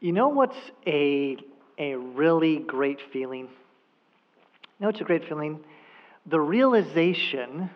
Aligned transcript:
You 0.00 0.12
know 0.12 0.28
what's 0.28 0.56
a, 0.86 1.36
a 1.76 1.96
really 1.96 2.58
great 2.58 3.00
feeling? 3.12 3.48
You 3.48 3.48
know 4.78 4.88
it's 4.90 5.00
a 5.00 5.04
great 5.04 5.28
feeling? 5.28 5.58
The 6.26 6.40
realization 6.40 7.70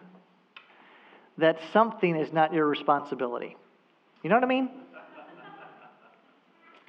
that 1.38 1.58
something 1.72 2.14
is 2.14 2.32
not 2.32 2.52
your 2.52 2.66
responsibility. 2.66 3.56
You 4.22 4.30
know 4.30 4.36
what 4.36 4.44
I 4.44 4.46
mean? 4.46 4.70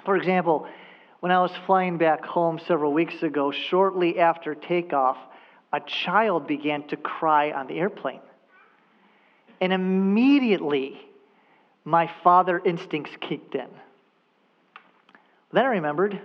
For 0.05 0.17
example, 0.17 0.67
when 1.21 1.31
I 1.31 1.41
was 1.41 1.51
flying 1.65 1.97
back 1.97 2.23
home 2.25 2.59
several 2.67 2.93
weeks 2.93 3.23
ago, 3.23 3.51
shortly 3.51 4.19
after 4.19 4.53
takeoff, 4.53 5.17
a 5.71 5.79
child 5.79 6.45
began 6.45 6.83
to 6.89 6.97
cry 6.97 7.51
on 7.51 7.65
the 7.65 7.79
airplane. 7.79 8.19
And 9.59 9.73
immediately, 9.73 11.01
my 11.85 12.11
father 12.23 12.61
instincts 12.63 13.15
kicked 13.19 13.55
in. 13.55 13.69
Then 15.53 15.65
I 15.65 15.69
remembered, 15.69 16.19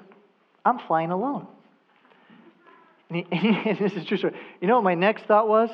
I'm 0.64 0.78
flying 0.86 1.10
alone. 1.10 1.46
And, 3.10 3.78
this 3.78 3.92
is 3.92 4.04
true 4.04 4.18
story. 4.18 4.34
You 4.60 4.68
know 4.68 4.74
what 4.74 4.84
my 4.84 4.94
next 4.94 5.24
thought 5.24 5.48
was? 5.48 5.70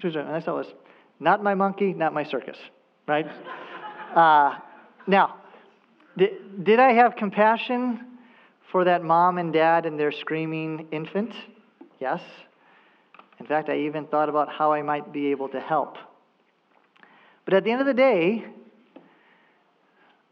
True 0.00 0.10
story. 0.10 0.24
My 0.24 0.32
next 0.32 0.46
thought 0.46 0.54
was, 0.54 0.72
not 1.20 1.42
my 1.42 1.54
monkey, 1.54 1.92
not 1.92 2.14
my 2.14 2.24
circus, 2.24 2.56
right? 3.06 3.26
uh, 4.14 4.54
now, 5.06 5.36
did, 6.16 6.64
did 6.64 6.80
I 6.80 6.92
have 6.92 7.16
compassion 7.16 8.06
for 8.72 8.84
that 8.84 9.04
mom 9.04 9.36
and 9.36 9.52
dad 9.52 9.84
and 9.84 10.00
their 10.00 10.12
screaming 10.12 10.88
infant? 10.90 11.34
Yes. 12.00 12.22
In 13.38 13.46
fact, 13.46 13.68
I 13.68 13.80
even 13.80 14.06
thought 14.06 14.30
about 14.30 14.48
how 14.50 14.72
I 14.72 14.80
might 14.80 15.12
be 15.12 15.26
able 15.26 15.48
to 15.50 15.60
help. 15.60 15.96
But 17.44 17.54
at 17.54 17.64
the 17.64 17.70
end 17.70 17.80
of 17.80 17.86
the 17.86 17.94
day, 17.94 18.46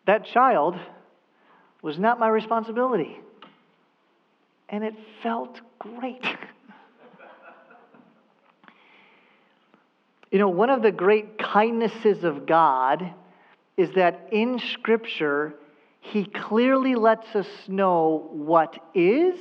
that 0.06 0.24
child 0.24 0.76
was 1.86 1.98
not 2.00 2.18
my 2.18 2.26
responsibility. 2.26 3.16
And 4.68 4.82
it 4.82 4.94
felt 5.22 5.60
great. 5.78 6.20
you 10.32 10.40
know, 10.40 10.48
one 10.48 10.68
of 10.68 10.82
the 10.82 10.90
great 10.90 11.38
kindnesses 11.38 12.24
of 12.24 12.44
God 12.44 13.14
is 13.76 13.90
that 13.94 14.30
in 14.32 14.58
Scripture, 14.72 15.54
He 16.00 16.24
clearly 16.24 16.96
lets 16.96 17.36
us 17.36 17.46
know 17.68 18.30
what 18.32 18.76
is 18.92 19.38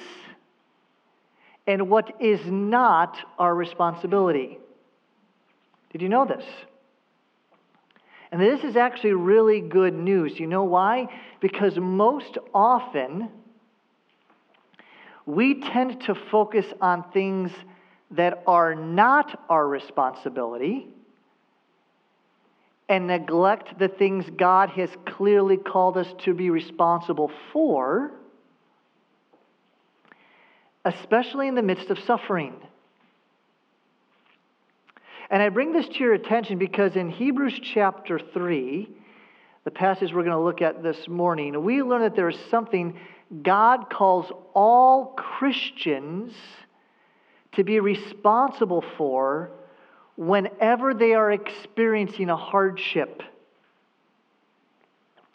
and 1.66 1.89
what 1.89 2.21
is 2.21 2.41
not 2.45 3.17
our 3.39 3.55
responsibility. 3.55 4.59
Did 5.91 6.03
you 6.03 6.09
know 6.09 6.25
this? 6.25 6.45
And 8.36 8.44
this 8.44 8.66
is 8.66 8.75
actually 8.75 9.14
really 9.14 9.61
good 9.61 9.94
news. 9.94 10.38
You 10.38 10.47
know 10.47 10.66
why? 10.66 11.08
Because 11.39 11.78
most 11.78 12.38
often 12.53 13.30
we 15.25 15.61
tend 15.61 16.02
to 16.02 16.16
focus 16.16 16.66
on 16.81 17.09
things 17.13 17.53
that 18.11 18.44
are 18.45 18.75
not 18.75 19.41
our 19.47 19.66
responsibility 19.66 20.86
and 22.89 23.08
neglect 23.08 23.80
the 23.80 23.88
things 23.88 24.25
God 24.36 24.69
has 24.72 24.89
clearly 25.06 25.56
called 25.56 25.95
us 25.95 26.13
to 26.25 26.33
be 26.33 26.50
responsible 26.50 27.31
for, 27.53 28.11
especially 30.83 31.47
in 31.47 31.56
the 31.56 31.63
midst 31.63 31.89
of 31.89 32.00
suffering. 32.00 32.56
And 35.29 35.41
I 35.41 35.49
bring 35.49 35.71
this 35.71 35.87
to 35.87 35.99
your 35.99 36.13
attention 36.13 36.57
because 36.57 36.95
in 36.95 37.09
Hebrews 37.09 37.59
chapter 37.61 38.19
3, 38.19 38.89
the 39.63 39.71
passage 39.71 40.13
we're 40.13 40.23
going 40.23 40.37
to 40.37 40.39
look 40.39 40.61
at 40.61 40.83
this 40.83 41.07
morning, 41.07 41.63
we 41.63 41.81
learn 41.81 42.01
that 42.01 42.15
there 42.15 42.29
is 42.29 42.37
something 42.51 42.97
God 43.41 43.89
calls 43.89 44.31
all 44.53 45.07
Christians 45.17 46.33
to 47.53 47.63
be 47.63 47.79
responsible 47.79 48.83
for 48.97 49.49
whenever 50.15 50.94
they 50.94 51.13
are 51.13 51.31
experiencing 51.31 52.29
a 52.29 52.38
hardship. 52.38 53.23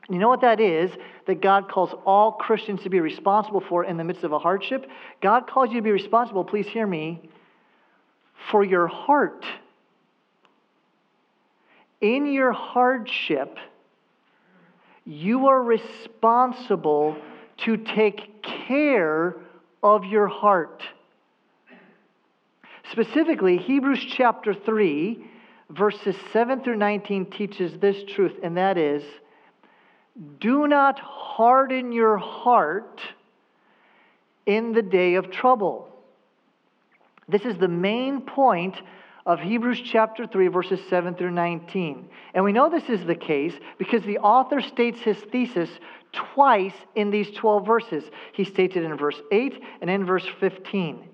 You 0.09 0.19
know 0.19 0.29
what 0.29 0.41
that 0.41 0.61
is 0.61 0.91
that 1.27 1.41
God 1.41 1.69
calls 1.69 1.95
all 2.05 2.33
Christians 2.33 2.83
to 2.83 2.91
be 2.91 3.01
responsible 3.01 3.61
for 3.61 3.85
in 3.85 3.97
the 3.97 4.05
midst 4.05 4.25
of 4.25 4.33
a 4.33 4.39
hardship? 4.39 4.87
God 5.21 5.49
calls 5.49 5.71
you 5.71 5.77
to 5.77 5.83
be 5.83 5.93
responsible, 5.93 6.45
please 6.45 6.67
hear 6.67 6.87
me, 6.87 7.29
for 8.51 8.65
your 8.65 8.87
heart 8.87 9.45
in 12.01 12.27
your 12.27 12.53
hardship, 12.53 13.59
you 15.05 15.49
are 15.49 15.63
responsible 15.63 17.17
to 17.59 17.77
take 17.77 18.43
care 18.43 19.37
of 19.83 20.05
your 20.05 20.29
heart. 20.29 20.83
Specifically, 22.91 23.57
Hebrews 23.59 24.05
chapter 24.17 24.55
3, 24.55 25.25
verses 25.71 26.17
7 26.33 26.63
through 26.63 26.77
19 26.77 27.27
teaches 27.27 27.79
this 27.79 27.97
truth, 28.15 28.33
and 28.43 28.57
that 28.57 28.79
is 28.79 29.03
do 30.39 30.67
not 30.67 30.99
harden 30.99 31.93
your 31.93 32.19
heart 32.19 33.01
in 34.45 34.73
the 34.73 34.83
day 34.83 35.15
of 35.15 35.31
trouble. 35.31 35.89
This 37.29 37.43
is 37.43 37.57
the 37.59 37.69
main 37.69 38.23
point 38.23 38.75
of 39.27 39.41
Hebrews 39.41 39.81
chapter 39.85 40.27
3, 40.27 40.49
verses 40.49 40.81
7 40.89 41.15
through 41.15 41.33
19. 41.33 42.09
And 42.35 42.45
we 42.45 42.53
know 42.53 42.71
this 42.71 42.89
is 42.89 43.05
the 43.05 43.15
case 43.15 43.55
because 43.79 44.03
the 44.03 44.19
author 44.19 44.61
states 44.61 45.01
his 45.01 45.19
thesis 45.19 45.71
twice 46.13 46.75
in 46.95 47.11
these 47.11 47.31
12 47.33 47.67
verses. 47.67 48.05
He 48.33 48.45
states 48.45 48.77
it 48.77 48.83
in 48.83 48.97
verse 48.97 49.21
8 49.31 49.63
and 49.81 49.91
in 49.91 50.05
verse 50.05 50.27
15. 50.41 51.09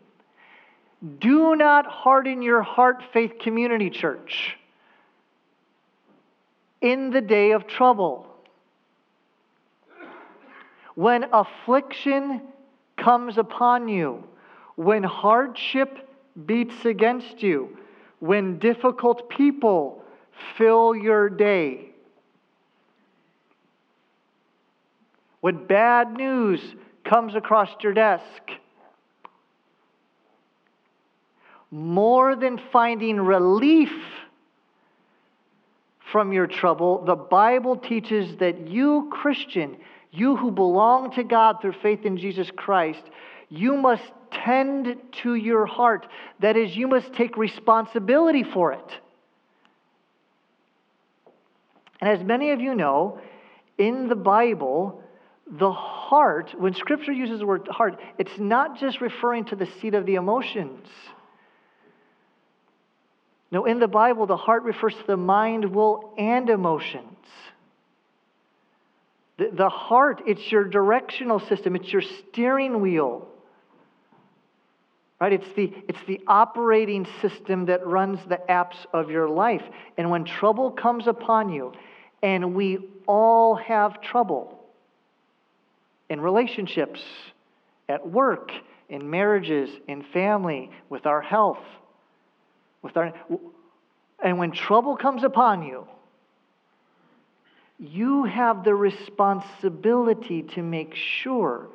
Do 1.18 1.56
not 1.56 1.86
harden 1.86 2.42
your 2.42 2.62
heart, 2.62 3.02
Faith 3.12 3.34
Community 3.40 3.90
Church, 3.90 4.56
in 6.80 7.10
the 7.10 7.20
day 7.20 7.52
of 7.52 7.66
trouble. 7.66 8.26
When 10.94 11.26
affliction 11.32 12.42
comes 12.96 13.36
upon 13.36 13.88
you, 13.88 14.24
when 14.76 15.02
hardship 15.02 16.08
beats 16.46 16.84
against 16.84 17.42
you, 17.42 17.76
when 18.20 18.58
difficult 18.58 19.28
people 19.28 20.02
fill 20.56 20.94
your 20.94 21.28
day, 21.28 21.90
when 25.40 25.66
bad 25.66 26.12
news 26.12 26.60
comes 27.04 27.34
across 27.34 27.68
your 27.82 27.92
desk, 27.92 28.24
more 31.70 32.34
than 32.36 32.60
finding 32.72 33.20
relief 33.20 33.92
from 36.10 36.32
your 36.32 36.46
trouble, 36.46 37.04
the 37.04 37.16
Bible 37.16 37.76
teaches 37.76 38.36
that 38.38 38.68
you, 38.68 39.08
Christian, 39.12 39.76
you 40.12 40.36
who 40.36 40.50
belong 40.50 41.12
to 41.12 41.24
God 41.24 41.60
through 41.60 41.74
faith 41.82 42.04
in 42.04 42.16
Jesus 42.16 42.50
Christ, 42.54 43.02
you 43.48 43.76
must 43.76 44.02
tend 44.44 44.96
to 45.22 45.34
your 45.34 45.66
heart. 45.66 46.06
That 46.40 46.56
is, 46.56 46.76
you 46.76 46.88
must 46.88 47.12
take 47.12 47.36
responsibility 47.36 48.42
for 48.42 48.72
it. 48.72 49.00
And 52.00 52.10
as 52.10 52.22
many 52.24 52.50
of 52.50 52.60
you 52.60 52.74
know, 52.74 53.20
in 53.78 54.08
the 54.08 54.16
Bible, 54.16 55.02
the 55.46 55.72
heart, 55.72 56.54
when 56.58 56.74
Scripture 56.74 57.12
uses 57.12 57.40
the 57.40 57.46
word 57.46 57.68
heart, 57.68 57.98
it's 58.18 58.38
not 58.38 58.78
just 58.78 59.00
referring 59.00 59.46
to 59.46 59.56
the 59.56 59.66
seat 59.80 59.94
of 59.94 60.06
the 60.06 60.16
emotions. 60.16 60.86
No, 63.50 63.64
in 63.64 63.78
the 63.78 63.88
Bible, 63.88 64.26
the 64.26 64.36
heart 64.36 64.64
refers 64.64 64.94
to 64.94 65.06
the 65.06 65.16
mind, 65.16 65.74
will, 65.74 66.12
and 66.18 66.50
emotions. 66.50 67.16
The, 69.38 69.50
the 69.52 69.68
heart, 69.68 70.22
it's 70.26 70.50
your 70.50 70.64
directional 70.64 71.38
system, 71.40 71.76
it's 71.76 71.92
your 71.92 72.02
steering 72.02 72.80
wheel. 72.80 73.28
Right? 75.20 75.32
It's 75.32 75.48
the, 75.56 75.72
it's 75.88 76.02
the 76.06 76.20
operating 76.26 77.06
system 77.22 77.66
that 77.66 77.86
runs 77.86 78.20
the 78.28 78.38
apps 78.48 78.76
of 78.92 79.10
your 79.10 79.28
life. 79.28 79.62
And 79.96 80.10
when 80.10 80.24
trouble 80.24 80.70
comes 80.70 81.06
upon 81.06 81.48
you, 81.48 81.72
and 82.22 82.54
we 82.54 82.78
all 83.06 83.54
have 83.54 84.00
trouble 84.02 84.62
in 86.08 86.20
relationships, 86.20 87.00
at 87.88 88.06
work, 88.06 88.52
in 88.88 89.08
marriages, 89.08 89.70
in 89.88 90.02
family, 90.02 90.70
with 90.88 91.06
our 91.06 91.20
health, 91.20 91.62
with 92.82 92.96
our 92.96 93.12
and 94.22 94.38
when 94.38 94.50
trouble 94.50 94.96
comes 94.96 95.24
upon 95.24 95.62
you, 95.62 95.86
you 97.78 98.24
have 98.24 98.64
the 98.64 98.74
responsibility 98.74 100.42
to 100.42 100.62
make 100.62 100.94
sure 100.94 101.68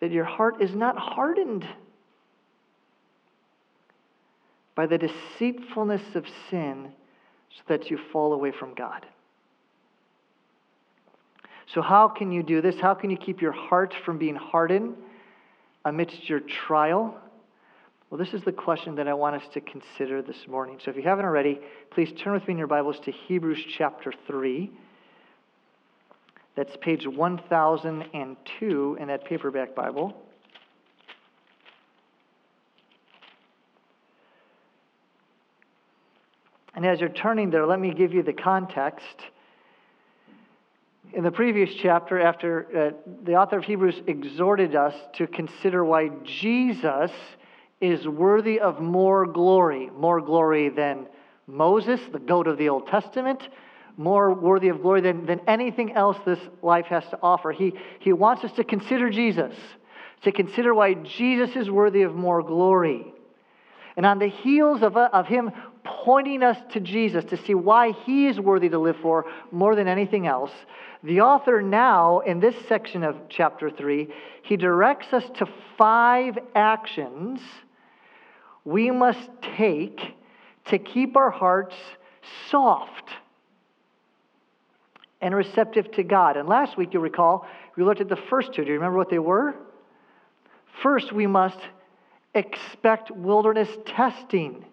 that 0.00 0.12
your 0.12 0.24
heart 0.24 0.62
is 0.62 0.74
not 0.74 0.96
hardened 0.96 1.66
by 4.74 4.86
the 4.86 4.98
deceitfulness 4.98 6.14
of 6.14 6.24
sin 6.50 6.92
so 7.56 7.62
that 7.68 7.90
you 7.90 7.98
fall 8.12 8.32
away 8.32 8.52
from 8.52 8.74
God. 8.74 9.04
So, 11.74 11.82
how 11.82 12.08
can 12.08 12.32
you 12.32 12.42
do 12.42 12.62
this? 12.62 12.76
How 12.80 12.94
can 12.94 13.10
you 13.10 13.16
keep 13.16 13.42
your 13.42 13.52
heart 13.52 13.92
from 14.04 14.18
being 14.18 14.36
hardened 14.36 14.94
amidst 15.84 16.28
your 16.28 16.40
trial? 16.40 17.16
Well, 18.08 18.18
this 18.18 18.32
is 18.32 18.42
the 18.44 18.52
question 18.52 18.94
that 18.94 19.06
I 19.06 19.12
want 19.14 19.36
us 19.36 19.42
to 19.52 19.60
consider 19.60 20.22
this 20.22 20.46
morning. 20.46 20.78
So, 20.82 20.90
if 20.90 20.96
you 20.96 21.02
haven't 21.02 21.26
already, 21.26 21.60
please 21.90 22.10
turn 22.22 22.32
with 22.32 22.46
me 22.46 22.52
in 22.52 22.58
your 22.58 22.68
Bibles 22.68 22.98
to 23.00 23.10
Hebrews 23.10 23.62
chapter 23.76 24.12
3. 24.26 24.70
That's 26.58 26.76
page 26.80 27.06
1002 27.06 28.96
in 28.98 29.06
that 29.06 29.24
paperback 29.26 29.76
Bible. 29.76 30.12
And 36.74 36.84
as 36.84 36.98
you're 36.98 37.10
turning 37.10 37.50
there, 37.50 37.64
let 37.64 37.78
me 37.78 37.94
give 37.94 38.12
you 38.12 38.24
the 38.24 38.32
context. 38.32 39.04
In 41.12 41.22
the 41.22 41.30
previous 41.30 41.70
chapter, 41.80 42.20
after 42.20 42.66
uh, 42.76 43.12
the 43.22 43.36
author 43.36 43.58
of 43.58 43.64
Hebrews 43.64 44.02
exhorted 44.08 44.74
us 44.74 44.94
to 45.14 45.28
consider 45.28 45.84
why 45.84 46.08
Jesus 46.24 47.12
is 47.80 48.04
worthy 48.08 48.58
of 48.58 48.80
more 48.80 49.26
glory, 49.26 49.90
more 49.90 50.20
glory 50.20 50.70
than 50.70 51.06
Moses, 51.46 52.00
the 52.10 52.18
goat 52.18 52.48
of 52.48 52.58
the 52.58 52.68
Old 52.68 52.88
Testament, 52.88 53.48
more 53.98 54.32
worthy 54.32 54.68
of 54.68 54.80
glory 54.80 55.02
than, 55.02 55.26
than 55.26 55.40
anything 55.46 55.92
else 55.92 56.16
this 56.24 56.38
life 56.62 56.86
has 56.86 57.04
to 57.10 57.18
offer. 57.22 57.52
He, 57.52 57.74
he 57.98 58.12
wants 58.12 58.44
us 58.44 58.52
to 58.52 58.64
consider 58.64 59.10
Jesus, 59.10 59.54
to 60.22 60.32
consider 60.32 60.72
why 60.72 60.94
Jesus 60.94 61.56
is 61.56 61.68
worthy 61.68 62.02
of 62.02 62.14
more 62.14 62.42
glory. 62.42 63.12
And 63.96 64.06
on 64.06 64.20
the 64.20 64.28
heels 64.28 64.82
of, 64.82 64.96
of 64.96 65.26
him 65.26 65.50
pointing 65.82 66.44
us 66.44 66.56
to 66.72 66.80
Jesus 66.80 67.24
to 67.26 67.36
see 67.36 67.54
why 67.54 67.90
he 67.90 68.28
is 68.28 68.38
worthy 68.38 68.68
to 68.68 68.78
live 68.78 68.96
for 69.02 69.26
more 69.50 69.74
than 69.74 69.88
anything 69.88 70.26
else, 70.26 70.52
the 71.02 71.20
author 71.20 71.60
now, 71.60 72.20
in 72.20 72.40
this 72.40 72.54
section 72.68 73.02
of 73.02 73.16
chapter 73.28 73.70
3, 73.70 74.08
he 74.42 74.56
directs 74.56 75.12
us 75.12 75.24
to 75.36 75.46
five 75.76 76.38
actions 76.54 77.40
we 78.64 78.90
must 78.90 79.30
take 79.56 79.98
to 80.66 80.78
keep 80.78 81.16
our 81.16 81.30
hearts 81.30 81.74
soft 82.50 83.10
and 85.20 85.34
receptive 85.34 85.90
to 85.92 86.02
God. 86.02 86.36
And 86.36 86.48
last 86.48 86.76
week, 86.76 86.90
you'll 86.92 87.02
recall, 87.02 87.46
we 87.76 87.84
looked 87.84 88.00
at 88.00 88.08
the 88.08 88.18
first 88.30 88.54
two. 88.54 88.62
Do 88.62 88.68
you 88.68 88.74
remember 88.74 88.96
what 88.96 89.10
they 89.10 89.18
were? 89.18 89.54
First, 90.82 91.12
we 91.12 91.26
must 91.26 91.58
expect 92.34 93.10
wilderness 93.10 93.68
testing. 93.86 94.64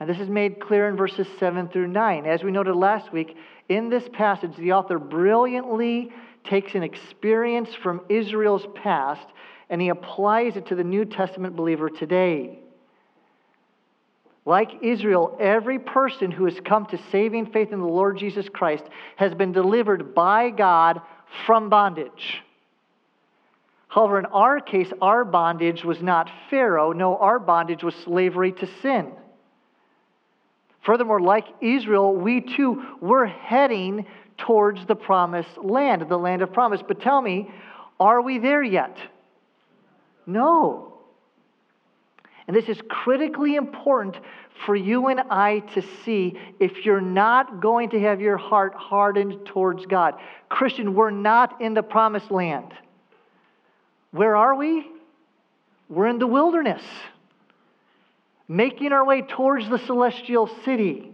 And 0.00 0.10
this 0.10 0.18
is 0.18 0.28
made 0.28 0.58
clear 0.60 0.88
in 0.88 0.96
verses 0.96 1.28
7 1.38 1.68
through 1.68 1.86
9. 1.86 2.26
As 2.26 2.42
we 2.42 2.50
noted 2.50 2.74
last 2.74 3.12
week, 3.12 3.36
in 3.68 3.88
this 3.88 4.04
passage, 4.12 4.56
the 4.56 4.72
author 4.72 4.98
brilliantly 4.98 6.10
takes 6.44 6.74
an 6.74 6.82
experience 6.82 7.68
from 7.82 8.00
Israel's 8.08 8.66
past 8.74 9.26
and 9.70 9.80
he 9.80 9.88
applies 9.88 10.56
it 10.56 10.66
to 10.66 10.74
the 10.74 10.84
New 10.84 11.04
Testament 11.04 11.54
believer 11.54 11.88
today. 11.88 12.58
Like 14.44 14.82
Israel, 14.82 15.36
every 15.40 15.78
person 15.78 16.30
who 16.30 16.46
has 16.46 16.58
come 16.64 16.86
to 16.86 16.98
saving 17.10 17.46
faith 17.52 17.72
in 17.72 17.78
the 17.78 17.86
Lord 17.86 18.18
Jesus 18.18 18.48
Christ 18.48 18.84
has 19.16 19.34
been 19.34 19.52
delivered 19.52 20.14
by 20.14 20.50
God 20.50 21.00
from 21.46 21.68
bondage. 21.68 22.42
However, 23.86 24.18
in 24.18 24.26
our 24.26 24.58
case, 24.58 24.90
our 25.00 25.24
bondage 25.24 25.84
was 25.84 26.00
not 26.00 26.30
Pharaoh. 26.50 26.92
No, 26.92 27.16
our 27.18 27.38
bondage 27.38 27.84
was 27.84 27.94
slavery 28.04 28.52
to 28.52 28.68
sin. 28.80 29.12
Furthermore, 30.84 31.20
like 31.20 31.46
Israel, 31.60 32.14
we 32.14 32.40
too 32.40 32.82
were 33.00 33.26
heading 33.26 34.06
towards 34.38 34.84
the 34.86 34.96
promised 34.96 35.58
land, 35.58 36.06
the 36.08 36.16
land 36.16 36.42
of 36.42 36.52
promise. 36.52 36.80
But 36.86 37.00
tell 37.00 37.20
me, 37.20 37.50
are 38.00 38.20
we 38.20 38.38
there 38.38 38.62
yet? 38.62 38.96
No. 40.26 40.91
And 42.52 42.62
this 42.62 42.68
is 42.68 42.82
critically 42.86 43.54
important 43.54 44.14
for 44.66 44.76
you 44.76 45.06
and 45.06 45.20
I 45.30 45.60
to 45.72 45.82
see 46.04 46.38
if 46.60 46.84
you're 46.84 47.00
not 47.00 47.62
going 47.62 47.88
to 47.90 48.00
have 48.00 48.20
your 48.20 48.36
heart 48.36 48.74
hardened 48.74 49.46
towards 49.46 49.86
God. 49.86 50.16
Christian, 50.50 50.94
we're 50.94 51.10
not 51.12 51.62
in 51.62 51.72
the 51.72 51.82
promised 51.82 52.30
land. 52.30 52.74
Where 54.10 54.36
are 54.36 54.54
we? 54.54 54.86
We're 55.88 56.08
in 56.08 56.18
the 56.18 56.26
wilderness, 56.26 56.82
making 58.48 58.92
our 58.92 59.06
way 59.06 59.22
towards 59.22 59.70
the 59.70 59.78
celestial 59.78 60.50
city. 60.62 61.10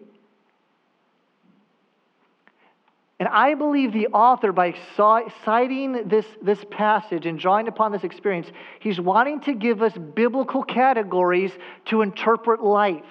And 3.21 3.29
I 3.29 3.55
believe 3.55 3.93
the 3.93 4.07
author, 4.09 4.53
by 4.53 4.75
citing 4.95 6.09
this, 6.09 6.27
this 6.41 6.65
passage 6.71 7.27
and 7.27 7.39
drawing 7.39 7.67
upon 7.67 7.91
this 7.91 8.05
experience, 8.05 8.47
he's 8.79 9.01
wanting 9.01 9.41
to 9.41 9.55
give 9.55 9.83
us 9.83 9.93
biblical 9.93 10.63
categories 10.63 11.51
to 11.87 12.03
interpret 12.03 12.63
life. 12.63 13.03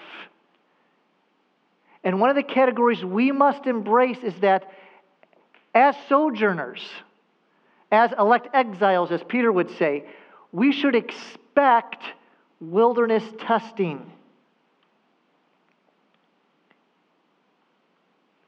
And 2.06 2.22
one 2.22 2.30
of 2.30 2.38
the 2.38 2.44
categories 2.44 3.04
we 3.04 3.34
must 3.34 3.68
embrace 3.68 4.20
is 4.24 4.34
that 4.40 4.72
as 5.76 5.94
sojourners, 6.08 6.82
as 7.92 8.12
elect 8.18 8.48
exiles, 8.54 9.12
as 9.12 9.22
Peter 9.24 9.52
would 9.52 9.78
say, 9.78 10.06
we 10.54 10.72
should 10.72 10.96
expect 10.96 12.02
wilderness 12.62 13.24
testing. 13.40 14.10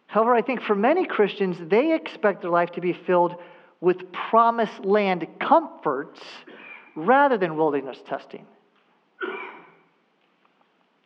However, 0.10 0.34
I 0.34 0.42
think 0.42 0.64
for 0.64 0.74
many 0.74 1.06
Christians, 1.06 1.56
they 1.70 1.94
expect 1.94 2.42
their 2.42 2.50
life 2.50 2.72
to 2.72 2.82
be 2.82 2.94
filled 2.94 3.36
with 3.80 4.12
promised 4.12 4.84
land 4.84 5.28
comforts 5.40 6.20
rather 6.96 7.38
than 7.38 7.56
wilderness 7.56 8.00
testing. 8.08 8.44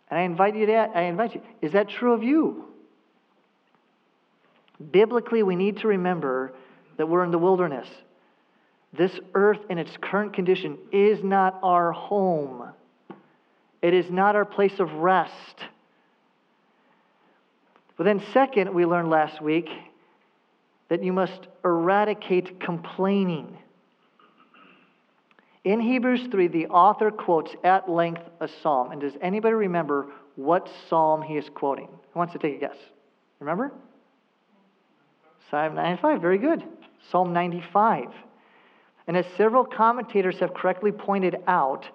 And 0.10 0.20
I 0.22 0.24
invite 0.24 0.56
you 0.56 0.66
to 0.68 0.74
I 0.74 1.02
invite 1.02 1.36
you. 1.36 1.42
Is 1.62 1.74
that 1.74 1.90
true 1.90 2.14
of 2.14 2.24
you? 2.24 2.64
Biblically, 4.92 5.44
we 5.44 5.58
need 5.58 5.80
to 5.80 5.90
remember 5.90 6.54
that 6.96 7.10
we're 7.10 7.26
in 7.26 7.32
the 7.32 7.38
wilderness. 7.38 7.90
This 8.94 9.20
earth 9.34 9.60
in 9.70 9.80
its 9.80 9.92
current 10.00 10.34
condition 10.34 10.78
is 10.94 11.22
not 11.22 11.60
our 11.62 11.92
home, 11.92 12.70
it 13.82 13.94
is 13.94 14.10
not 14.10 14.38
our 14.38 14.46
place 14.46 14.80
of 14.80 14.94
rest. 14.94 15.66
But 17.98 18.06
then, 18.06 18.24
second, 18.34 18.74
we 18.74 18.86
learned 18.86 19.10
last 19.10 19.42
week 19.42 19.70
that 20.90 21.04
you 21.04 21.14
must 21.14 21.48
eradicate 21.64 22.60
complaining. 22.60 23.58
In 25.64 25.80
Hebrews 25.80 26.28
3, 26.30 26.48
the 26.48 26.68
author 26.68 27.10
quotes 27.12 27.52
at 27.64 27.90
length 27.90 28.22
a 28.40 28.50
psalm. 28.62 28.92
And 28.92 29.00
does 29.00 29.14
anybody 29.22 29.54
remember 29.54 30.08
what 30.36 30.70
psalm 30.90 31.22
he 31.22 31.38
is 31.38 31.50
quoting? 31.54 31.88
Who 31.88 32.20
wants 32.20 32.34
to 32.34 32.40
take 32.40 32.56
a 32.56 32.60
guess? 32.60 32.76
Remember? 33.40 33.72
Psalm 35.50 35.76
95. 35.76 36.22
Very 36.22 36.38
good. 36.38 36.64
Psalm 37.12 37.32
95. 37.32 38.08
And 39.08 39.18
as 39.18 39.26
several 39.38 39.66
commentators 39.66 40.40
have 40.40 40.54
correctly 40.54 40.92
pointed 40.92 41.38
out, 41.48 41.86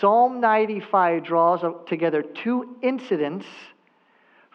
Psalm 0.00 0.40
95 0.40 1.24
draws 1.24 1.60
together 1.86 2.22
two 2.22 2.76
incidents 2.82 3.46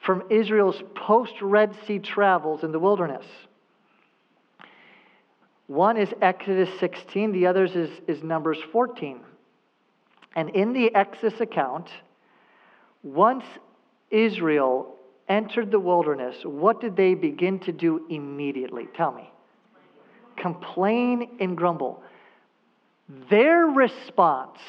from 0.05 0.23
Israel's 0.29 0.81
post 0.95 1.33
Red 1.41 1.75
Sea 1.87 1.99
travels 1.99 2.63
in 2.63 2.71
the 2.71 2.79
wilderness. 2.79 3.25
One 5.67 5.97
is 5.97 6.09
Exodus 6.21 6.69
16, 6.79 7.31
the 7.31 7.47
other 7.47 7.65
is, 7.65 7.89
is 8.07 8.21
Numbers 8.21 8.57
14. 8.71 9.21
And 10.35 10.49
in 10.49 10.73
the 10.73 10.93
Exodus 10.93 11.39
account, 11.39 11.89
once 13.01 13.45
Israel 14.11 14.95
entered 15.29 15.71
the 15.71 15.79
wilderness, 15.79 16.35
what 16.43 16.81
did 16.81 16.95
they 16.95 17.13
begin 17.13 17.59
to 17.59 17.71
do 17.71 18.05
immediately? 18.09 18.87
Tell 18.95 19.11
me 19.11 19.29
complain 20.35 21.37
and 21.39 21.55
grumble. 21.55 22.01
Their 23.29 23.65
response 23.65 24.59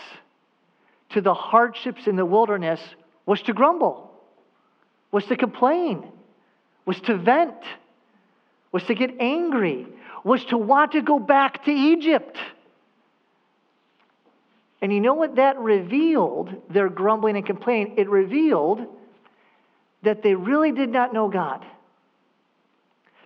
to 1.10 1.20
the 1.20 1.34
hardships 1.34 2.06
in 2.06 2.16
the 2.16 2.26
wilderness 2.26 2.80
was 3.26 3.40
to 3.42 3.52
grumble, 3.52 4.13
was 5.14 5.24
to 5.26 5.36
complain, 5.36 6.04
was 6.84 7.00
to 7.02 7.16
vent, 7.16 7.54
was 8.72 8.82
to 8.82 8.96
get 8.96 9.14
angry, 9.20 9.86
was 10.24 10.44
to 10.46 10.58
want 10.58 10.90
to 10.90 11.00
go 11.00 11.20
back 11.20 11.64
to 11.64 11.70
Egypt. 11.70 12.36
And 14.82 14.92
you 14.92 15.00
know 15.00 15.14
what 15.14 15.36
that 15.36 15.56
revealed, 15.60 16.60
their 16.68 16.88
grumbling 16.88 17.36
and 17.36 17.46
complaining? 17.46 17.94
It 17.96 18.08
revealed 18.08 18.88
that 20.02 20.24
they 20.24 20.34
really 20.34 20.72
did 20.72 20.90
not 20.90 21.12
know 21.12 21.28
God. 21.28 21.64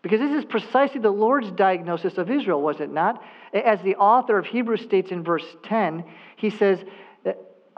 Because 0.02 0.20
this 0.20 0.32
is 0.32 0.44
precisely 0.44 1.00
the 1.00 1.08
Lord's 1.08 1.50
diagnosis 1.52 2.18
of 2.18 2.30
Israel, 2.30 2.60
was 2.60 2.80
it 2.80 2.92
not? 2.92 3.24
As 3.54 3.80
the 3.80 3.96
author 3.96 4.36
of 4.36 4.44
Hebrews 4.44 4.82
states 4.82 5.10
in 5.10 5.24
verse 5.24 5.56
10, 5.62 6.04
he 6.36 6.50
says, 6.50 6.80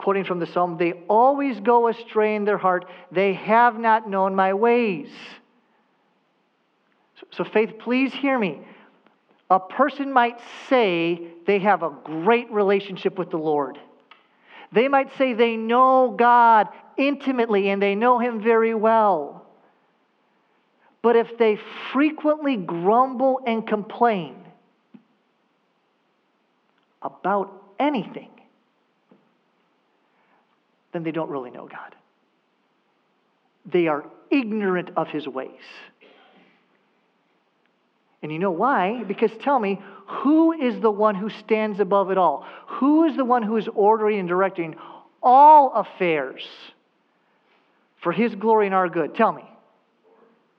quoting 0.01 0.23
from 0.23 0.39
the 0.39 0.47
psalm, 0.47 0.77
they 0.77 0.93
always 1.07 1.59
go 1.59 1.87
astray 1.87 2.35
in 2.35 2.43
their 2.43 2.57
heart. 2.57 2.85
They 3.11 3.33
have 3.33 3.79
not 3.79 4.09
known 4.09 4.35
my 4.35 4.53
ways. 4.53 5.09
So, 7.31 7.43
faith, 7.43 7.73
please 7.79 8.11
hear 8.13 8.37
me. 8.37 8.61
a 9.51 9.59
person 9.59 10.11
might 10.13 10.39
say 10.69 11.27
they 11.45 11.59
have 11.59 11.83
a 11.83 11.91
great 12.03 12.49
relationship 12.51 13.17
with 13.19 13.29
the 13.29 13.37
Lord. 13.37 13.77
They 14.71 14.87
might 14.87 15.15
say 15.17 15.33
they 15.33 15.57
know 15.57 16.15
God 16.17 16.69
intimately 16.97 17.69
and 17.69 17.81
they 17.81 17.93
know 17.93 18.17
Him 18.17 18.41
very 18.41 18.73
well. 18.73 19.45
But 21.01 21.15
if 21.17 21.37
they 21.37 21.59
frequently 21.91 22.55
grumble 22.55 23.41
and 23.45 23.67
complain 23.67 24.35
about 27.01 27.51
anything, 27.79 28.29
then 30.91 31.03
they 31.03 31.11
don't 31.11 31.29
really 31.29 31.51
know 31.51 31.67
God. 31.67 31.95
They 33.65 33.87
are 33.87 34.05
ignorant 34.29 34.91
of 34.95 35.07
His 35.07 35.27
ways. 35.27 35.61
And 38.21 38.31
you 38.31 38.39
know 38.39 38.51
why? 38.51 39.03
Because 39.03 39.31
tell 39.41 39.59
me, 39.59 39.81
who 40.05 40.51
is 40.51 40.79
the 40.79 40.91
one 40.91 41.15
who 41.15 41.29
stands 41.29 41.79
above 41.79 42.11
it 42.11 42.17
all? 42.17 42.45
Who 42.67 43.05
is 43.05 43.15
the 43.15 43.25
one 43.25 43.43
who 43.43 43.57
is 43.57 43.67
ordering 43.73 44.19
and 44.19 44.29
directing 44.29 44.75
all 45.23 45.73
affairs 45.73 46.43
for 48.03 48.11
his 48.11 48.35
glory 48.35 48.67
and 48.67 48.75
our 48.75 48.89
good? 48.89 49.15
Tell 49.15 49.31
me. 49.31 49.43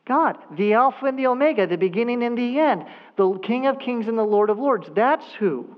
God, 0.04 0.36
the 0.56 0.72
Alpha 0.72 1.06
and 1.06 1.18
the 1.18 1.28
Omega, 1.28 1.66
the 1.68 1.76
beginning 1.76 2.24
and 2.24 2.36
the 2.36 2.58
end, 2.58 2.84
the 3.16 3.38
King 3.38 3.68
of 3.68 3.78
Kings 3.78 4.08
and 4.08 4.18
the 4.18 4.24
Lord 4.24 4.50
of 4.50 4.58
Lords. 4.58 4.88
That's 4.96 5.24
who. 5.38 5.76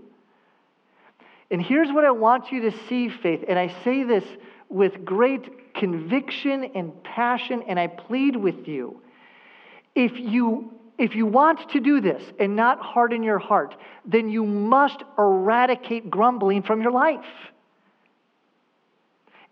And 1.55 1.63
here's 1.63 1.93
what 1.93 2.05
I 2.05 2.11
want 2.11 2.51
you 2.51 2.63
to 2.63 2.73
see, 2.89 3.09
Faith, 3.09 3.45
and 3.47 3.57
I 3.57 3.73
say 3.85 4.03
this 4.03 4.25
with 4.69 5.05
great 5.05 5.73
conviction 5.73 6.65
and 6.75 7.01
passion, 7.05 7.63
and 7.69 7.79
I 7.79 7.87
plead 7.87 8.35
with 8.35 8.67
you. 8.67 9.01
If 9.95 10.19
you 10.19 10.73
if 10.99 11.15
you 11.15 11.27
want 11.27 11.71
to 11.71 11.79
do 11.79 12.01
this 12.01 12.25
and 12.41 12.57
not 12.57 12.81
harden 12.81 13.23
your 13.23 13.39
heart, 13.39 13.77
then 14.05 14.31
you 14.31 14.45
must 14.45 15.05
eradicate 15.17 16.11
grumbling 16.11 16.65
from 16.65 16.83
your 16.83 16.91
life. 16.91 17.25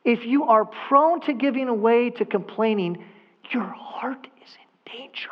If 0.04 0.26
you 0.26 0.46
are 0.46 0.64
prone 0.64 1.20
to 1.20 1.32
giving 1.32 1.68
away 1.68 2.10
to 2.10 2.24
complaining, 2.24 3.04
your 3.52 3.62
heart 3.62 4.26
is 4.44 4.50
in 4.56 4.92
danger. 4.92 5.30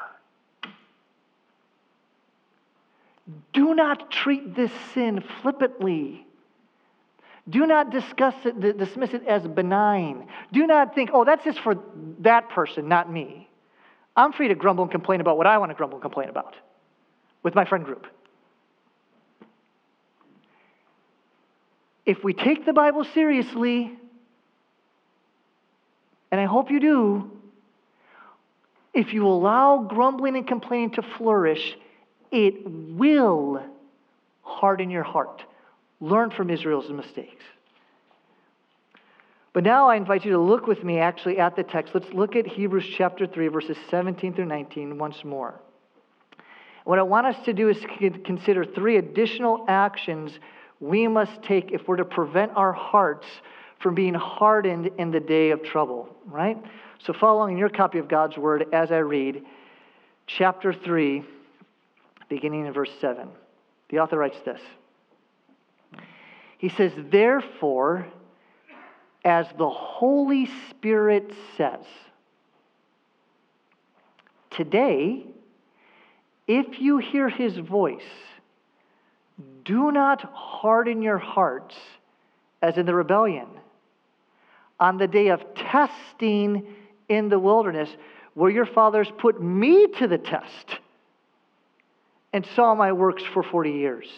Do 3.53 3.75
not 3.75 4.13
treat 4.13 4.55
this 4.55 4.71
sin 4.95 5.25
flippantly. 5.43 6.29
Do 7.49 7.67
not 7.67 7.91
discuss 7.91 8.35
it, 8.45 8.79
dismiss 8.79 9.11
it 9.11 9.27
as 9.27 9.47
benign. 9.47 10.29
Do 10.53 10.67
not 10.67 10.95
think, 10.95 11.11
oh, 11.13 11.25
that's 11.25 11.45
just 11.45 11.59
for 11.61 11.77
that 12.21 12.51
person, 12.51 12.89
not 12.89 13.11
me. 13.11 13.49
I'm 14.17 14.33
free 14.33 14.49
to 14.49 14.55
grumble 14.55 14.85
and 14.85 14.91
complain 14.91 15.21
about 15.21 15.37
what 15.37 15.47
I 15.47 15.59
want 15.59 15.71
to 15.71 15.75
grumble 15.75 15.97
and 15.97 16.03
complain 16.03 16.29
about 16.29 16.55
with 17.43 17.55
my 17.55 17.65
friend 17.65 17.85
group. 17.85 18.07
If 22.05 22.23
we 22.25 22.35
take 22.35 22.67
the 22.67 22.73
Bible 22.73 23.05
seriously, 23.15 23.97
and 26.31 26.41
I 26.41 26.45
hope 26.45 26.71
you 26.71 26.81
do, 26.81 27.31
if 28.93 29.13
you 29.13 29.27
allow 29.27 29.79
grumbling 29.79 30.37
and 30.37 30.47
complaining 30.47 30.91
to 30.93 31.03
flourish, 31.03 31.77
it 32.31 32.67
will 32.67 33.63
harden 34.43 34.91
your 34.91 35.05
heart. 35.05 35.43
Learn 36.01 36.31
from 36.31 36.51
Israel's 36.51 36.91
mistakes. 36.91 37.45
But 39.53 39.65
now 39.65 39.89
I 39.89 39.97
invite 39.97 40.25
you 40.25 40.33
to 40.33 40.39
look 40.39 40.67
with 40.67 40.85
me 40.85 40.99
actually 40.99 41.39
at 41.39 41.57
the 41.57 41.63
text. 41.63 41.95
Let's 41.95 42.13
look 42.13 42.37
at 42.37 42.47
Hebrews 42.47 42.87
chapter 42.97 43.27
3, 43.27 43.49
verses 43.49 43.77
17 43.91 44.35
through 44.35 44.47
19 44.47 44.97
once 44.97 45.25
more. 45.25 45.61
What 46.85 46.99
I 46.99 47.03
want 47.03 47.27
us 47.27 47.45
to 47.45 47.53
do 47.53 47.69
is 47.69 47.79
consider 48.25 48.65
three 48.65 48.97
additional 48.97 49.65
actions 49.69 50.39
we 50.79 51.09
must 51.09 51.43
take 51.43 51.73
if 51.73 51.87
we're 51.87 51.97
to 51.97 52.05
prevent 52.05 52.53
our 52.55 52.73
hearts 52.73 53.27
from 53.81 53.95
being 53.95 54.15
hardened 54.15 54.91
in 54.99 55.11
the 55.11 55.21
day 55.21 55.51
of 55.51 55.63
trouble, 55.63 56.09
right? 56.27 56.57
So, 56.99 57.13
following 57.13 57.59
your 57.59 57.69
copy 57.69 57.99
of 57.99 58.09
God's 58.09 58.37
word 58.37 58.67
as 58.73 58.93
I 58.93 58.99
read, 58.99 59.45
chapter 60.27 60.73
3, 60.73 61.25
beginning 62.29 62.67
in 62.67 62.73
verse 62.73 62.91
7, 63.01 63.29
the 63.91 63.99
author 63.99 64.19
writes 64.19 64.39
this. 64.45 64.61
He 66.61 66.69
says, 66.69 66.93
Therefore, 67.11 68.07
as 69.25 69.47
the 69.57 69.71
Holy 69.71 70.47
Spirit 70.69 71.33
says. 71.57 71.87
Today, 74.51 75.25
if 76.47 76.79
you 76.79 76.99
hear 76.99 77.31
his 77.31 77.57
voice, 77.57 78.03
do 79.65 79.91
not 79.91 80.21
harden 80.35 81.01
your 81.01 81.17
hearts 81.17 81.77
as 82.61 82.77
in 82.77 82.85
the 82.85 82.95
rebellion. 82.95 83.49
On 84.79 84.99
the 84.99 85.09
day 85.09 85.29
of 85.29 85.43
testing 85.55 86.67
in 87.09 87.31
the 87.31 87.39
wilderness, 87.39 87.89
where 88.35 88.51
your 88.51 88.67
fathers 88.67 89.11
put 89.17 89.43
me 89.43 89.87
to 89.99 90.07
the 90.07 90.19
test 90.19 90.79
and 92.35 92.45
saw 92.55 92.75
my 92.75 92.93
works 92.93 93.23
for 93.33 93.43
40 93.43 93.71
years. 93.71 94.09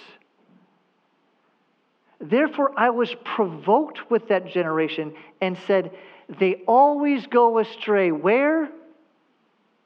Therefore, 2.23 2.73
I 2.77 2.91
was 2.91 3.13
provoked 3.25 4.09
with 4.09 4.29
that 4.29 4.47
generation 4.47 5.13
and 5.41 5.59
said, 5.67 5.91
They 6.29 6.63
always 6.69 7.27
go 7.27 7.59
astray. 7.59 8.13
Where? 8.13 8.71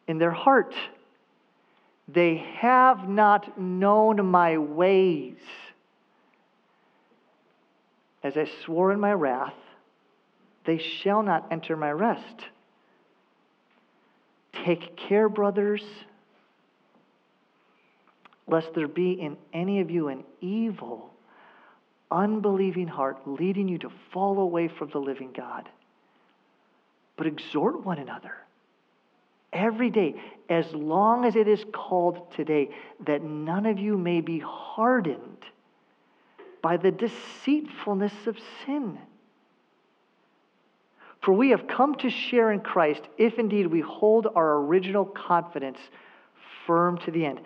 In 0.07 0.19
their 0.19 0.31
heart. 0.31 0.75
They 2.07 2.37
have 2.59 3.09
not 3.09 3.59
known 3.59 4.25
my 4.27 4.59
ways. 4.59 5.39
As 8.23 8.37
I 8.37 8.45
swore 8.65 8.93
in 8.93 9.01
my 9.01 9.13
wrath, 9.13 9.55
they 10.67 10.79
shall 10.79 11.23
not 11.23 11.47
enter 11.51 11.75
my 11.75 11.91
rest. 11.91 12.45
Take 14.65 14.97
care, 14.97 15.29
brothers, 15.29 15.83
lest 18.47 18.75
there 18.75 18.89
be 18.89 19.13
in 19.13 19.39
any 19.55 19.81
of 19.81 19.91
you 19.91 20.09
an 20.09 20.25
evil 20.41 21.16
unbelieving 22.11 22.89
heart 22.89 23.19
leading 23.27 23.69
you 23.69 23.79
to 23.79 23.91
fall 24.13 24.39
away 24.41 24.69
from 24.69 24.91
the 24.91 24.99
living 24.99 25.33
God. 25.33 25.69
But 27.17 27.27
exhort 27.27 27.85
one 27.85 27.99
another 27.99 28.35
every 29.53 29.91
day, 29.91 30.15
as 30.49 30.71
long 30.73 31.25
as 31.25 31.35
it 31.35 31.49
is 31.49 31.65
called 31.73 32.33
today, 32.33 32.71
that 33.07 33.23
none 33.23 33.67
of 33.67 33.79
you 33.79 33.97
may 33.97 34.21
be 34.21 34.39
hardened 34.39 35.45
by 36.63 36.77
the 36.77 36.91
deceitfulness 36.91 38.13
of 38.27 38.37
sin. 38.65 38.99
For 41.23 41.33
we 41.33 41.51
have 41.51 41.67
come 41.67 41.95
to 41.97 42.11
share 42.11 42.53
in 42.53 42.61
Christ 42.61 43.03
if 43.19 43.39
indeed 43.39 43.67
we 43.67 43.81
hold 43.81 44.29
our 44.35 44.59
original 44.59 45.05
confidence 45.05 45.79
firm 46.67 46.99
to 46.99 47.11
the 47.11 47.25
end. 47.25 47.41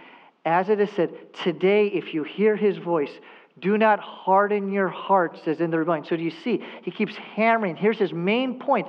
As 0.44 0.68
it 0.68 0.80
is 0.80 0.90
said, 0.90 1.32
today, 1.32 1.86
if 1.86 2.12
you 2.12 2.24
hear 2.24 2.56
his 2.56 2.76
voice, 2.78 3.12
do 3.60 3.78
not 3.78 4.00
harden 4.00 4.72
your 4.72 4.88
hearts 4.88 5.40
as 5.46 5.60
in 5.60 5.70
the 5.70 5.78
rebellion. 5.78 6.04
So 6.04 6.16
do 6.16 6.22
you 6.22 6.30
see? 6.30 6.62
He 6.82 6.90
keeps 6.90 7.14
hammering. 7.16 7.76
Here's 7.76 7.98
his 7.98 8.12
main 8.12 8.58
point 8.58 8.88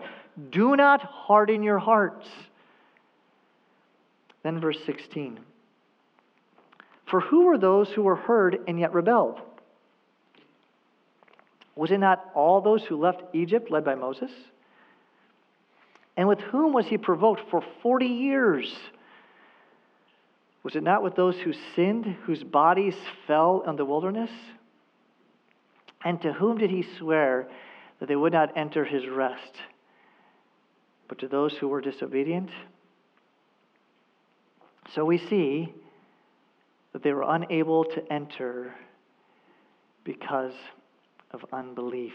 do 0.50 0.76
not 0.76 1.02
harden 1.02 1.62
your 1.62 1.80
hearts. 1.80 2.28
Then 4.44 4.60
verse 4.60 4.78
16. 4.86 5.40
For 7.06 7.20
who 7.20 7.46
were 7.46 7.58
those 7.58 7.90
who 7.90 8.04
were 8.04 8.16
heard 8.16 8.60
and 8.68 8.80
yet 8.80 8.94
rebelled? 8.94 9.42
Was 11.76 11.92
it 11.92 12.00
not 12.00 12.32
all 12.34 12.62
those 12.62 12.84
who 12.84 12.96
left 12.96 13.22
Egypt 13.34 13.70
led 13.70 13.84
by 13.84 13.96
Moses? 13.96 14.32
And 16.16 16.28
with 16.28 16.40
whom 16.40 16.74
was 16.74 16.86
he 16.86 16.98
provoked 16.98 17.42
for 17.50 17.64
40 17.82 18.06
years? 18.06 18.74
Was 20.64 20.76
it 20.76 20.84
not 20.84 21.04
with 21.04 21.16
those 21.16 21.38
who 21.38 21.54
sinned, 21.76 22.06
whose 22.24 22.44
bodies 22.44 22.96
fell 23.26 23.64
in 23.68 23.76
the 23.76 23.86
wilderness? 23.86 24.30
And 26.04 26.22
to 26.22 26.34
whom 26.34 26.58
did 26.58 26.70
he 26.70 26.86
swear 26.98 27.48
that 28.00 28.08
they 28.08 28.16
would 28.16 28.34
not 28.34 28.58
enter 28.58 28.86
his 28.86 29.08
rest? 29.08 29.62
But 31.08 31.20
to 31.20 31.28
those 31.28 31.54
who 31.58 31.68
were 31.68 31.82
disobedient? 31.82 32.50
So 34.94 35.06
we 35.06 35.18
see 35.18 35.74
that 36.94 37.04
they 37.04 37.14
were 37.14 37.26
unable 37.28 37.86
to 37.86 38.12
enter 38.12 38.74
because 40.04 40.54
of 41.32 41.46
unbelief. 41.54 42.14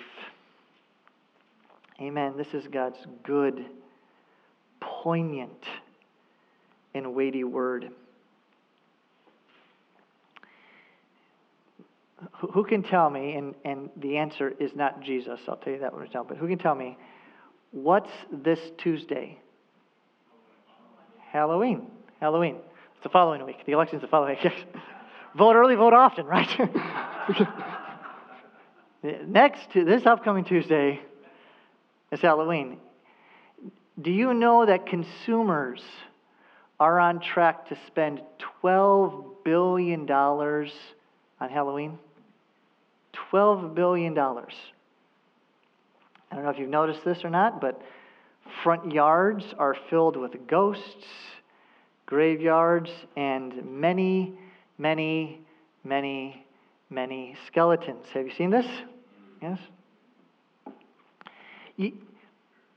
Amen. 2.01 2.35
This 2.37 2.53
is 2.53 2.67
God's 2.69 2.99
good, 3.23 3.65
poignant, 4.81 5.65
and 6.95 7.15
weighty 7.15 7.45
word. 7.45 7.91
Who 12.53 12.65
can 12.65 12.83
tell 12.83 13.11
me, 13.11 13.35
and, 13.35 13.55
and 13.65 13.91
the 13.97 14.17
answer 14.17 14.53
is 14.59 14.75
not 14.75 15.03
Jesus, 15.03 15.39
I'll 15.49 15.57
tell 15.57 15.73
you 15.73 15.81
that 15.81 15.93
one 15.93 16.09
now, 16.15 16.25
but 16.25 16.39
who 16.39 16.49
can 16.49 16.59
tell 16.59 16.75
me, 16.75 16.97
what's 17.73 18.11
this 18.33 18.59
Tuesday? 18.79 19.39
Halloween. 21.31 21.91
Halloween. 22.21 22.57
It's 22.95 23.03
the 23.03 23.11
following 23.11 23.45
week. 23.45 23.67
The 23.67 23.73
election's 23.73 24.01
the 24.03 24.09
following 24.09 24.37
week. 24.43 24.53
vote 25.37 25.55
early, 25.55 25.75
vote 25.75 25.93
often, 25.93 26.25
right? 26.25 26.49
Next, 29.27 29.71
to 29.75 29.85
this 29.85 30.07
upcoming 30.07 30.45
Tuesday 30.45 31.01
is 32.11 32.21
Halloween. 32.21 32.79
Do 34.01 34.11
you 34.11 34.33
know 34.33 34.65
that 34.65 34.87
consumers 34.87 35.83
are 36.81 36.99
on 36.99 37.21
track 37.21 37.69
to 37.69 37.79
spend 37.87 38.23
$12 38.63 39.45
billion 39.45 40.11
on 40.11 40.71
Halloween? 41.51 41.99
$12 43.33 43.75
billion. 43.75 44.17
I 44.19 44.35
don't 46.35 46.45
know 46.45 46.51
if 46.51 46.59
you've 46.59 46.69
noticed 46.69 47.05
this 47.05 47.25
or 47.25 47.31
not, 47.31 47.61
but 47.61 47.81
front 48.63 48.93
yards 48.93 49.45
are 49.59 49.77
filled 49.89 50.17
with 50.17 50.47
ghosts, 50.47 51.07
graveyards, 52.07 52.91
and 53.17 53.65
many, 53.65 54.35
many, 54.79 55.41
many, 55.85 56.45
many 56.91 57.37
skeletons. 57.47 58.07
Have 58.13 58.27
you 58.27 58.33
seen 58.35 58.51
this? 58.51 58.67
Yes? 59.41 59.59
You, 61.77 61.93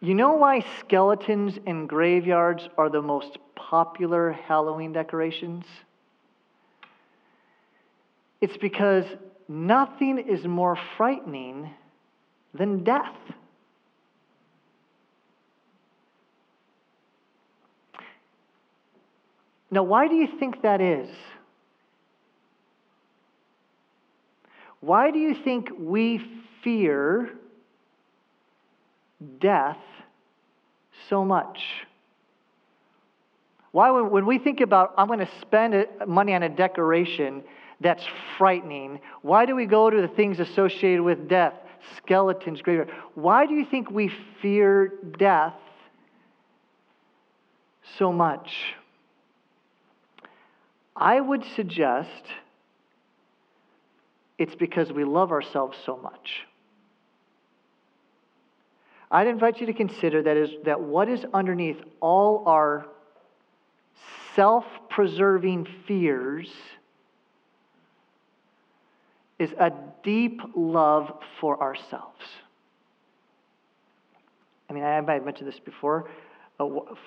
you 0.02 0.14
know 0.14 0.34
why 0.34 0.66
skeletons 0.80 1.58
in 1.66 1.88
graveyards 1.88 2.70
are 2.78 2.90
the 2.90 3.02
most 3.02 3.38
popular 3.56 4.32
Halloween 4.32 4.94
decorations? 4.94 5.66
It's 8.42 8.58
because 8.58 9.06
nothing 9.50 10.20
is 10.20 10.46
more 10.46 10.78
frightening 10.96 11.72
than 12.54 12.84
death. 12.84 13.16
Now, 19.72 19.84
why 19.84 20.08
do 20.08 20.16
you 20.16 20.28
think 20.40 20.62
that 20.62 20.82
is? 20.82 21.10
Why 24.82 25.12
do 25.12 25.20
you 25.20 25.36
think 25.44 25.70
we 25.78 26.22
fear 26.64 27.30
death 29.40 29.78
so 31.10 31.26
much? 31.26 31.60
Why, 33.72 33.92
when 33.92 34.26
we 34.26 34.40
think 34.40 34.62
about, 34.62 34.94
I'm 34.98 35.08
going 35.08 35.20
to 35.20 35.30
spend 35.42 35.86
money 36.08 36.34
on 36.34 36.42
a 36.42 36.50
decoration 36.50 37.44
that's 37.82 38.04
frightening, 38.38 39.00
why 39.22 39.46
do 39.46 39.56
we 39.56 39.66
go 39.66 39.90
to 39.90 40.02
the 40.02 40.08
things 40.08 40.40
associated 40.40 41.02
with 41.02 41.28
death? 41.28 41.54
Skeletons, 41.98 42.62
graveyard. 42.62 42.92
Why 43.16 43.46
do 43.46 43.54
you 43.54 43.66
think 43.66 43.90
we 43.90 44.12
fear 44.42 44.92
death 45.18 45.56
so 47.98 48.12
much? 48.12 48.50
I 50.96 51.20
would 51.20 51.46
suggest 51.56 52.10
it's 54.38 54.56
because 54.56 54.92
we 54.92 55.06
love 55.06 55.32
ourselves 55.32 55.78
so 55.86 55.98
much. 55.98 56.42
I'd 59.12 59.28
invite 59.28 59.60
you 59.60 59.66
to 59.68 59.74
consider 59.74 60.22
that 60.24 60.38
is 60.38 60.50
that 60.66 60.82
what 60.82 61.10
is 61.10 61.26
underneath 61.34 61.78
all 62.00 62.44
our 62.46 62.86
self-preserving 64.36 65.68
fears 65.88 66.50
is 69.40 69.52
a 69.54 69.72
deep 70.04 70.42
love 70.56 71.12
for 71.40 71.62
ourselves. 71.62 72.20
I 74.70 74.74
mean, 74.74 74.84
I 74.84 75.02
might 75.02 75.26
mentioned 75.26 75.48
this 75.48 75.60
before. 75.60 76.10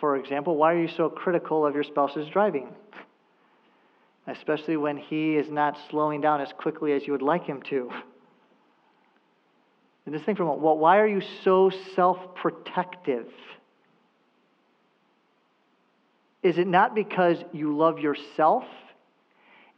For 0.01 0.17
example, 0.17 0.57
why 0.57 0.73
are 0.73 0.81
you 0.81 0.89
so 0.89 1.09
critical 1.09 1.65
of 1.67 1.75
your 1.75 1.85
spouse's 1.85 2.27
driving? 2.29 2.75
especially 4.27 4.77
when 4.77 4.97
he 4.97 5.37
is 5.37 5.51
not 5.51 5.77
slowing 5.91 6.21
down 6.21 6.41
as 6.41 6.53
quickly 6.53 6.93
as 6.93 7.07
you 7.07 7.13
would 7.13 7.23
like 7.23 7.45
him 7.45 7.63
to. 7.63 7.91
And 10.07 10.15
this 10.15 10.23
thing 10.23 10.37
from 10.37 10.47
well, 10.61 10.77
why 10.79 10.99
are 10.99 11.07
you 11.07 11.23
so 11.45 11.71
self 11.95 12.35
protective? 12.35 13.29
Is 16.43 16.59
it 16.59 16.67
not 16.67 16.95
because 16.95 17.37
you 17.53 17.77
love 17.77 18.01
yourself 18.01 18.65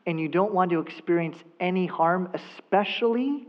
and 0.07 0.21
you 0.21 0.29
don't 0.29 0.53
want 0.53 0.71
to 0.71 0.81
experience 0.81 1.37
any 1.61 1.87
harm, 1.87 2.31
especially 2.35 3.47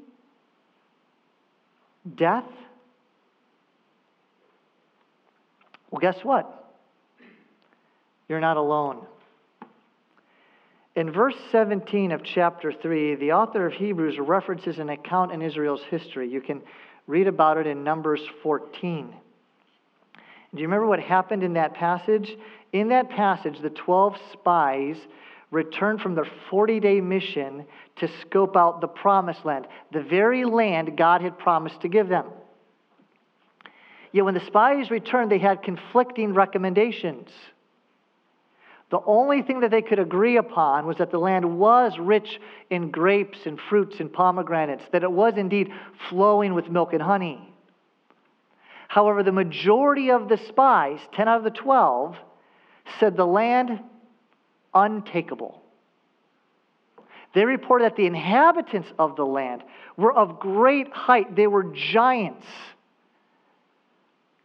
death? 2.16 2.46
Well, 5.92 6.00
guess 6.00 6.24
what? 6.24 6.74
You're 8.28 8.40
not 8.40 8.58
alone. 8.58 9.06
In 10.96 11.12
verse 11.12 11.36
17 11.52 12.14
of 12.14 12.24
chapter 12.24 12.72
3, 12.72 13.16
the 13.16 13.34
author 13.34 13.66
of 13.66 13.74
Hebrews 13.74 14.18
references 14.18 14.80
an 14.80 14.90
account 14.90 15.34
in 15.34 15.42
Israel's 15.42 15.84
history. 15.90 16.30
You 16.30 16.40
can 16.40 16.62
read 17.06 17.28
about 17.28 17.58
it 17.58 17.68
in 17.68 17.84
Numbers 17.84 18.22
14. 18.42 19.14
Do 20.54 20.62
you 20.62 20.68
remember 20.68 20.88
what 20.88 21.02
happened 21.02 21.44
in 21.44 21.54
that 21.54 21.74
passage? 21.74 22.38
In 22.72 22.90
that 22.90 23.10
passage, 23.10 23.60
the 23.62 23.70
12 23.70 24.16
spies 24.32 24.96
returned 25.56 26.02
from 26.02 26.14
their 26.14 26.28
40 26.50 26.80
day 26.82 27.02
mission 27.02 27.66
to 27.96 28.10
scope 28.22 28.56
out 28.56 28.82
the 28.82 28.88
promised 28.88 29.46
land, 29.46 29.66
the 29.92 30.04
very 30.04 30.44
land 30.44 30.98
God 30.98 31.22
had 31.22 31.40
promised 31.40 31.82
to 31.82 31.88
give 31.88 32.10
them. 32.10 32.26
Yet 34.12 34.26
when 34.26 34.34
the 34.34 34.46
spies 34.46 34.92
returned, 34.92 35.32
they 35.32 35.40
had 35.40 35.64
conflicting 35.64 36.34
recommendations. 36.34 37.30
The 38.92 39.00
only 39.06 39.42
thing 39.42 39.62
that 39.62 39.72
they 39.72 39.82
could 39.82 39.98
agree 39.98 40.38
upon 40.38 40.86
was 40.86 40.98
that 40.98 41.10
the 41.10 41.18
land 41.18 41.58
was 41.58 41.98
rich 41.98 42.40
in 42.70 42.92
grapes 42.92 43.40
and 43.46 43.60
fruits 43.60 44.00
and 44.00 44.14
pomegranates, 44.14 44.84
that 44.92 45.04
it 45.04 45.12
was 45.12 45.34
indeed 45.38 45.72
flowing 46.10 46.54
with 46.54 46.70
milk 46.70 46.94
and 46.94 47.02
honey. 47.02 47.52
However, 48.88 49.24
the 49.24 49.32
majority 49.32 50.12
of 50.12 50.30
the 50.30 50.38
spies, 50.38 51.00
10 51.14 51.28
out 51.28 51.40
of 51.40 51.44
the 51.44 51.50
12, 51.50 52.16
said 53.00 53.18
the 53.18 53.26
land 53.26 53.80
untakeable. 54.76 55.62
They 57.34 57.46
reported 57.46 57.86
that 57.86 57.96
the 57.96 58.06
inhabitants 58.06 58.88
of 59.00 59.16
the 59.16 59.26
land 59.26 59.64
were 59.98 60.14
of 60.14 60.40
great 60.40 60.92
height, 60.92 61.36
they 61.36 61.48
were 61.48 61.64
giants. 61.64 62.46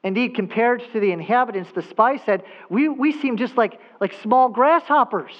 Indeed, 0.03 0.35
compared 0.35 0.83
to 0.93 1.01
the 1.01 1.13
inhabitants, 1.13 1.71
the 1.75 1.83
spy 1.83 2.17
said, 2.25 2.43
we, 2.71 2.89
we 2.89 3.13
seem 3.13 3.37
just 3.37 3.57
like, 3.57 3.79
like 4.01 4.15
small 4.23 4.49
grasshoppers. 4.49 5.33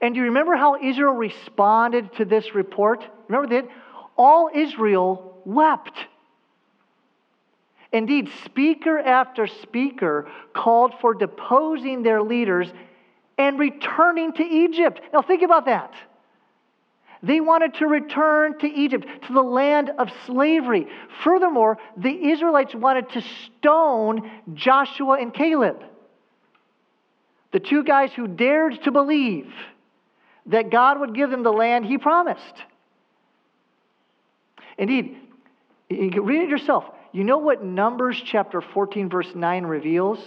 And 0.00 0.14
do 0.14 0.20
you 0.20 0.26
remember 0.26 0.54
how 0.54 0.76
Israel 0.82 1.14
responded 1.14 2.12
to 2.16 2.24
this 2.26 2.54
report? 2.54 3.02
Remember 3.28 3.48
that? 3.54 3.68
All 4.18 4.50
Israel 4.54 5.38
wept. 5.46 5.96
Indeed, 7.90 8.28
speaker 8.44 8.98
after 8.98 9.46
speaker 9.46 10.28
called 10.52 10.92
for 11.00 11.14
deposing 11.14 12.02
their 12.02 12.22
leaders 12.22 12.70
and 13.38 13.58
returning 13.58 14.32
to 14.34 14.42
Egypt. 14.42 15.00
Now, 15.12 15.22
think 15.22 15.42
about 15.42 15.66
that. 15.66 15.92
They 17.22 17.40
wanted 17.40 17.74
to 17.74 17.86
return 17.86 18.58
to 18.58 18.66
Egypt, 18.66 19.06
to 19.26 19.32
the 19.32 19.42
land 19.42 19.90
of 19.98 20.10
slavery. 20.26 20.86
Furthermore, 21.22 21.78
the 21.96 22.30
Israelites 22.30 22.74
wanted 22.74 23.08
to 23.10 23.22
stone 23.46 24.30
Joshua 24.52 25.18
and 25.20 25.32
Caleb, 25.32 25.82
the 27.52 27.60
two 27.60 27.82
guys 27.82 28.12
who 28.12 28.28
dared 28.28 28.82
to 28.84 28.92
believe 28.92 29.50
that 30.46 30.70
God 30.70 31.00
would 31.00 31.14
give 31.14 31.30
them 31.30 31.42
the 31.42 31.52
land 31.52 31.86
he 31.86 31.96
promised. 31.96 32.62
Indeed, 34.76 35.16
you 35.88 36.10
can 36.10 36.24
read 36.24 36.42
it 36.42 36.50
yourself. 36.50 36.84
You 37.12 37.24
know 37.24 37.38
what 37.38 37.64
Numbers 37.64 38.20
chapter 38.22 38.60
14, 38.60 39.08
verse 39.08 39.34
9 39.34 39.64
reveals? 39.64 40.18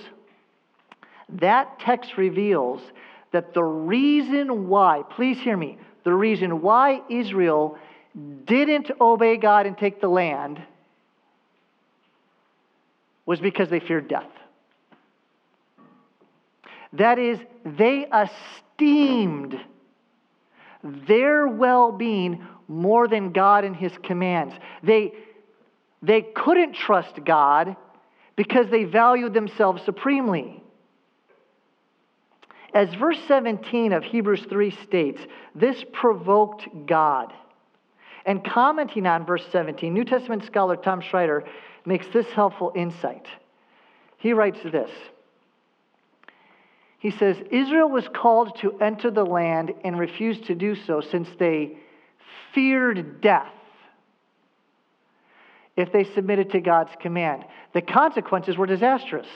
That 1.29 1.79
text 1.79 2.17
reveals 2.17 2.81
that 3.31 3.53
the 3.53 3.63
reason 3.63 4.67
why, 4.67 5.03
please 5.09 5.39
hear 5.39 5.57
me, 5.57 5.77
the 6.03 6.13
reason 6.13 6.61
why 6.61 7.01
Israel 7.09 7.77
didn't 8.45 8.89
obey 8.99 9.37
God 9.37 9.65
and 9.65 9.77
take 9.77 9.99
the 10.01 10.07
land 10.07 10.61
was 13.25 13.39
because 13.39 13.69
they 13.69 13.81
feared 13.81 14.07
death. 14.07 14.29
That 16.93 17.19
is, 17.19 17.37
they 17.65 18.07
esteemed 18.07 19.59
their 20.83 21.47
well 21.47 21.91
being 21.91 22.45
more 22.67 23.07
than 23.07 23.33
God 23.33 23.65
and 23.65 23.75
His 23.75 23.91
commands. 24.03 24.53
They, 24.81 25.13
they 26.01 26.21
couldn't 26.21 26.73
trust 26.73 27.23
God 27.25 27.75
because 28.35 28.69
they 28.69 28.85
valued 28.85 29.33
themselves 29.33 29.83
supremely. 29.83 30.63
As 32.77 32.93
verse 32.93 33.17
17 33.27 33.91
of 33.91 34.03
Hebrews 34.03 34.45
3 34.47 34.69
states, 34.69 35.19
this 35.55 35.83
provoked 35.93 36.67
God. 36.85 37.33
And 38.23 38.45
commenting 38.45 39.07
on 39.07 39.25
verse 39.25 39.43
17, 39.51 39.91
New 39.91 40.03
Testament 40.03 40.45
scholar 40.45 40.75
Tom 40.75 41.01
Schreiner 41.01 41.43
makes 41.87 42.05
this 42.13 42.27
helpful 42.27 42.71
insight. 42.75 43.25
He 44.17 44.31
writes 44.31 44.59
this 44.61 44.91
He 46.99 47.09
says, 47.09 47.37
Israel 47.49 47.89
was 47.89 48.07
called 48.13 48.59
to 48.59 48.79
enter 48.79 49.09
the 49.09 49.25
land 49.25 49.73
and 49.83 49.97
refused 49.97 50.45
to 50.45 50.53
do 50.53 50.75
so 50.75 51.01
since 51.01 51.27
they 51.39 51.79
feared 52.53 53.21
death 53.21 53.53
if 55.75 55.91
they 55.91 56.03
submitted 56.03 56.51
to 56.51 56.61
God's 56.61 56.91
command. 57.01 57.43
The 57.73 57.81
consequences 57.81 58.55
were 58.55 58.67
disastrous. 58.67 59.27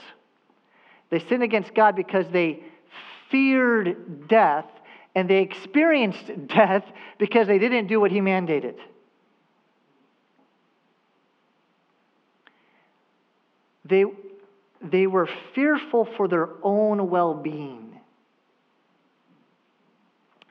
They 1.10 1.18
sinned 1.18 1.42
against 1.42 1.74
God 1.74 1.96
because 1.96 2.26
they 2.30 2.62
feared 3.32 4.28
death, 4.28 4.66
and 5.16 5.28
they 5.28 5.38
experienced 5.38 6.30
death 6.46 6.84
because 7.18 7.48
they 7.48 7.58
didn't 7.58 7.88
do 7.88 7.98
what 7.98 8.12
He 8.12 8.20
mandated. 8.20 8.76
They, 13.84 14.04
they 14.80 15.08
were 15.08 15.28
fearful 15.54 16.06
for 16.16 16.28
their 16.28 16.48
own 16.62 17.10
well 17.10 17.34
being. 17.34 17.98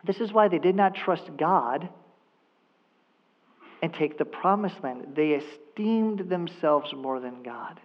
This 0.03 0.17
is 0.17 0.33
why 0.33 0.47
they 0.47 0.59
did 0.59 0.75
not 0.75 0.95
trust 0.95 1.29
God 1.37 1.87
and 3.81 3.93
take 3.93 4.17
the 4.17 4.25
promised 4.25 4.75
land. 4.83 5.13
They 5.15 5.31
esteemed 5.31 6.29
themselves 6.29 6.93
more 6.93 7.19
than 7.19 7.43
God. 7.43 7.79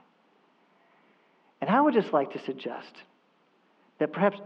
And 1.60 1.70
I 1.70 1.80
would 1.80 1.94
just 1.94 2.12
like 2.12 2.32
to 2.32 2.44
suggest 2.44 2.92
that 3.98 4.12
perhaps, 4.12 4.38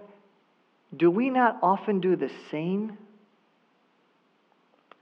do 0.97 1.11
we 1.11 1.31
not 1.31 1.59
often 1.63 2.01
do 2.01 2.17
the 2.17 2.31
same, 2.51 2.99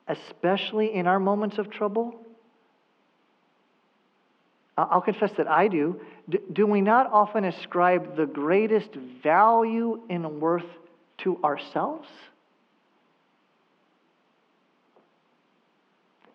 especially 0.06 0.94
in 0.94 1.06
our 1.06 1.18
moments 1.18 1.58
of 1.58 1.70
trouble? 1.70 2.14
I'll 4.76 5.00
confess 5.00 5.32
that 5.38 5.48
I 5.48 5.68
do. 5.68 6.00
Do 6.52 6.66
we 6.66 6.80
not 6.80 7.10
often 7.12 7.44
ascribe 7.44 8.16
the 8.16 8.26
greatest 8.26 8.90
value 9.22 10.02
and 10.08 10.40
worth 10.40 10.66
to 11.18 11.42
ourselves? 11.42 12.08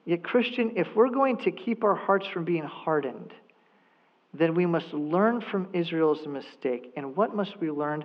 Yet, 0.06 0.24
Christian, 0.24 0.74
if 0.76 0.88
we're 0.94 1.10
going 1.10 1.38
to 1.38 1.52
keep 1.52 1.86
our 1.86 1.96
hearts 1.96 2.28
from 2.28 2.44
being 2.44 2.64
hardened, 2.64 3.32
then 4.34 4.56
we 4.56 4.66
must 4.66 4.92
learn 4.94 5.40
from 5.40 5.70
Israel's 5.72 6.26
mistake. 6.28 6.92
And 6.98 7.16
what 7.16 7.34
must 7.34 7.58
we 7.62 7.72
learn? 7.72 8.04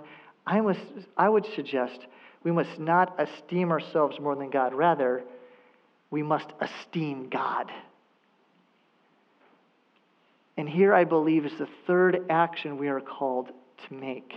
I, 0.49 0.61
must, 0.61 0.79
I 1.15 1.29
would 1.29 1.45
suggest 1.55 1.99
we 2.43 2.51
must 2.51 2.79
not 2.79 3.15
esteem 3.19 3.71
ourselves 3.71 4.19
more 4.19 4.35
than 4.35 4.49
God. 4.49 4.73
Rather, 4.73 5.21
we 6.09 6.23
must 6.23 6.47
esteem 6.59 7.29
God. 7.29 7.71
And 10.57 10.67
here 10.67 10.93
I 10.93 11.03
believe 11.03 11.45
is 11.45 11.57
the 11.59 11.69
third 11.85 12.25
action 12.31 12.79
we 12.79 12.87
are 12.87 12.99
called 12.99 13.49
to 13.87 13.93
make. 13.93 14.33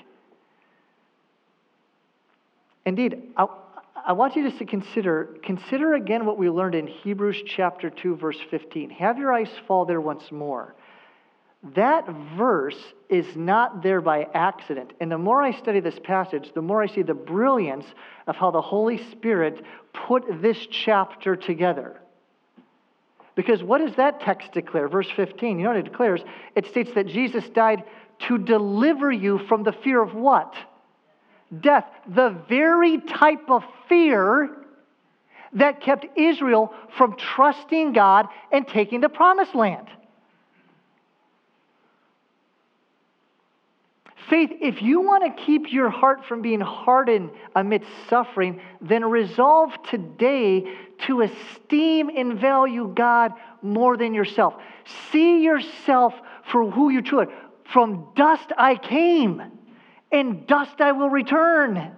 Indeed, 2.85 3.33
I, 3.35 3.47
I 4.07 4.13
want 4.13 4.37
you 4.37 4.47
just 4.47 4.59
to 4.59 4.67
consider 4.67 5.37
consider 5.43 5.95
again 5.95 6.27
what 6.27 6.37
we 6.37 6.51
learned 6.51 6.75
in 6.75 6.87
Hebrews 6.87 7.43
chapter 7.47 7.89
2 7.89 8.17
verse 8.17 8.39
15. 8.51 8.91
Have 8.91 9.17
your 9.19 9.33
eyes 9.33 9.51
fall 9.67 9.87
there 9.87 10.01
once 10.01 10.31
more. 10.31 10.75
That 11.75 12.09
verse 12.37 12.79
is 13.09 13.37
not 13.37 13.83
there 13.83 14.01
by 14.01 14.27
accident. 14.35 14.93
And 15.01 15.11
the 15.11 15.19
more 15.19 15.43
I 15.43 15.53
study 15.53 15.81
this 15.81 15.99
passage, 16.03 16.51
the 16.55 16.63
more 16.63 16.83
I 16.83 16.87
see 16.87 17.03
the 17.03 17.15
brilliance 17.15 17.87
of 18.27 18.37
how 18.37 18.51
the 18.51 18.61
Holy 18.61 18.99
Spirit 19.13 19.65
put 19.93 20.43
this 20.43 20.59
chapter 20.67 21.37
together. 21.37 22.01
Because 23.35 23.63
what 23.63 23.79
does 23.79 23.95
that 23.97 24.21
text 24.21 24.53
declare? 24.53 24.89
Verse 24.89 25.09
15, 25.15 25.59
you 25.59 25.65
know 25.65 25.71
what 25.71 25.79
it 25.79 25.85
declares? 25.85 26.21
It 26.57 26.67
states 26.67 26.91
that 26.95 27.07
Jesus 27.07 27.49
died 27.51 27.85
to 28.27 28.39
deliver 28.39 29.11
you 29.11 29.39
from 29.47 29.63
the 29.63 29.73
fear 29.73 30.03
of 30.03 30.15
what? 30.15 30.55
death, 31.61 31.87
the 32.07 32.31
very 32.49 32.99
type 33.01 33.51
of 33.51 33.65
fear 33.89 34.51
that 35.55 35.81
kept 35.81 36.07
Israel 36.17 36.73
from 36.97 37.17
trusting 37.17 37.93
God 37.93 38.27
and 38.51 38.67
taking 38.67 39.01
the 39.01 39.09
promised 39.09 39.55
land. 39.55 39.87
Faith, 44.29 44.51
if 44.61 44.83
you 44.83 45.01
want 45.01 45.25
to 45.25 45.45
keep 45.45 45.73
your 45.73 45.91
heart 45.91 46.25
from 46.27 46.43
being 46.43 46.61
hardened 46.61 47.31
amidst 47.55 47.89
suffering, 48.09 48.61
then 48.81 49.05
resolve 49.05 49.71
today 49.89 50.65
to 51.07 51.23
esteem 51.23 52.11
and 52.15 52.39
value 52.39 52.93
God 52.95 53.33
more 53.63 53.97
than 53.97 54.15
yourself. 54.15 54.55
See 55.11 55.43
yourself 55.43 56.15
for 56.51 56.71
who 56.71 56.91
you 56.91 57.03
truly 57.03 57.27
are. 57.27 57.33
From 57.73 58.09
dust 58.15 58.53
I 58.57 58.77
came 58.77 59.43
and 60.11 60.47
dust 60.47 60.81
I 60.81 60.93
will 60.93 61.09
return. 61.09 61.93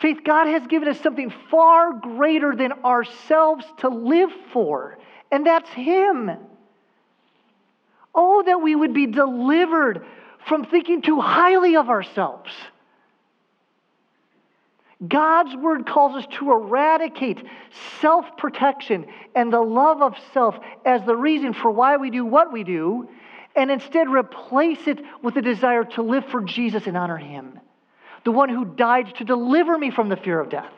Faith, 0.00 0.18
God 0.24 0.46
has 0.46 0.66
given 0.66 0.88
us 0.88 1.00
something 1.00 1.32
far 1.50 1.92
greater 1.92 2.54
than 2.56 2.72
ourselves 2.84 3.64
to 3.78 3.88
live 3.88 4.30
for, 4.52 4.98
and 5.30 5.46
that's 5.46 5.70
Him. 5.70 6.30
Oh, 8.14 8.42
that 8.42 8.62
we 8.62 8.74
would 8.74 8.94
be 8.94 9.06
delivered 9.06 10.06
from 10.46 10.64
thinking 10.64 11.02
too 11.02 11.20
highly 11.20 11.76
of 11.76 11.88
ourselves. 11.88 12.50
God's 15.06 15.54
word 15.54 15.86
calls 15.86 16.16
us 16.16 16.26
to 16.38 16.50
eradicate 16.52 17.44
self 18.00 18.24
protection 18.38 19.06
and 19.34 19.52
the 19.52 19.60
love 19.60 20.00
of 20.00 20.14
self 20.32 20.56
as 20.86 21.04
the 21.04 21.16
reason 21.16 21.52
for 21.52 21.70
why 21.70 21.98
we 21.98 22.10
do 22.10 22.24
what 22.24 22.52
we 22.52 22.64
do 22.64 23.08
and 23.54 23.70
instead 23.70 24.08
replace 24.08 24.86
it 24.86 24.98
with 25.22 25.36
a 25.36 25.42
desire 25.42 25.84
to 25.84 26.02
live 26.02 26.24
for 26.26 26.42
Jesus 26.42 26.86
and 26.86 26.96
honor 26.96 27.16
Him, 27.16 27.58
the 28.24 28.32
one 28.32 28.48
who 28.48 28.64
died 28.64 29.14
to 29.16 29.24
deliver 29.24 29.76
me 29.76 29.90
from 29.90 30.08
the 30.08 30.16
fear 30.16 30.40
of 30.40 30.48
death. 30.48 30.72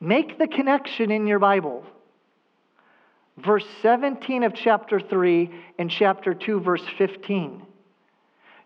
Make 0.00 0.38
the 0.38 0.46
connection 0.46 1.10
in 1.10 1.26
your 1.26 1.40
Bible. 1.40 1.84
Verse 3.44 3.64
17 3.82 4.42
of 4.42 4.54
chapter 4.54 4.98
3 4.98 5.50
and 5.78 5.90
chapter 5.90 6.34
2, 6.34 6.60
verse 6.60 6.82
15. 6.96 7.62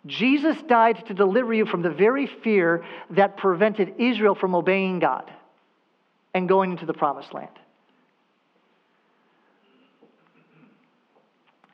Jesus 0.06 0.56
died 0.62 1.04
to 1.06 1.14
deliver 1.14 1.52
you 1.52 1.66
from 1.66 1.82
the 1.82 1.90
very 1.90 2.26
fear 2.26 2.84
that 3.10 3.36
prevented 3.36 3.94
Israel 3.98 4.34
from 4.34 4.54
obeying 4.54 4.98
God 4.98 5.30
and 6.34 6.48
going 6.48 6.72
into 6.72 6.86
the 6.86 6.94
promised 6.94 7.34
land. 7.34 7.50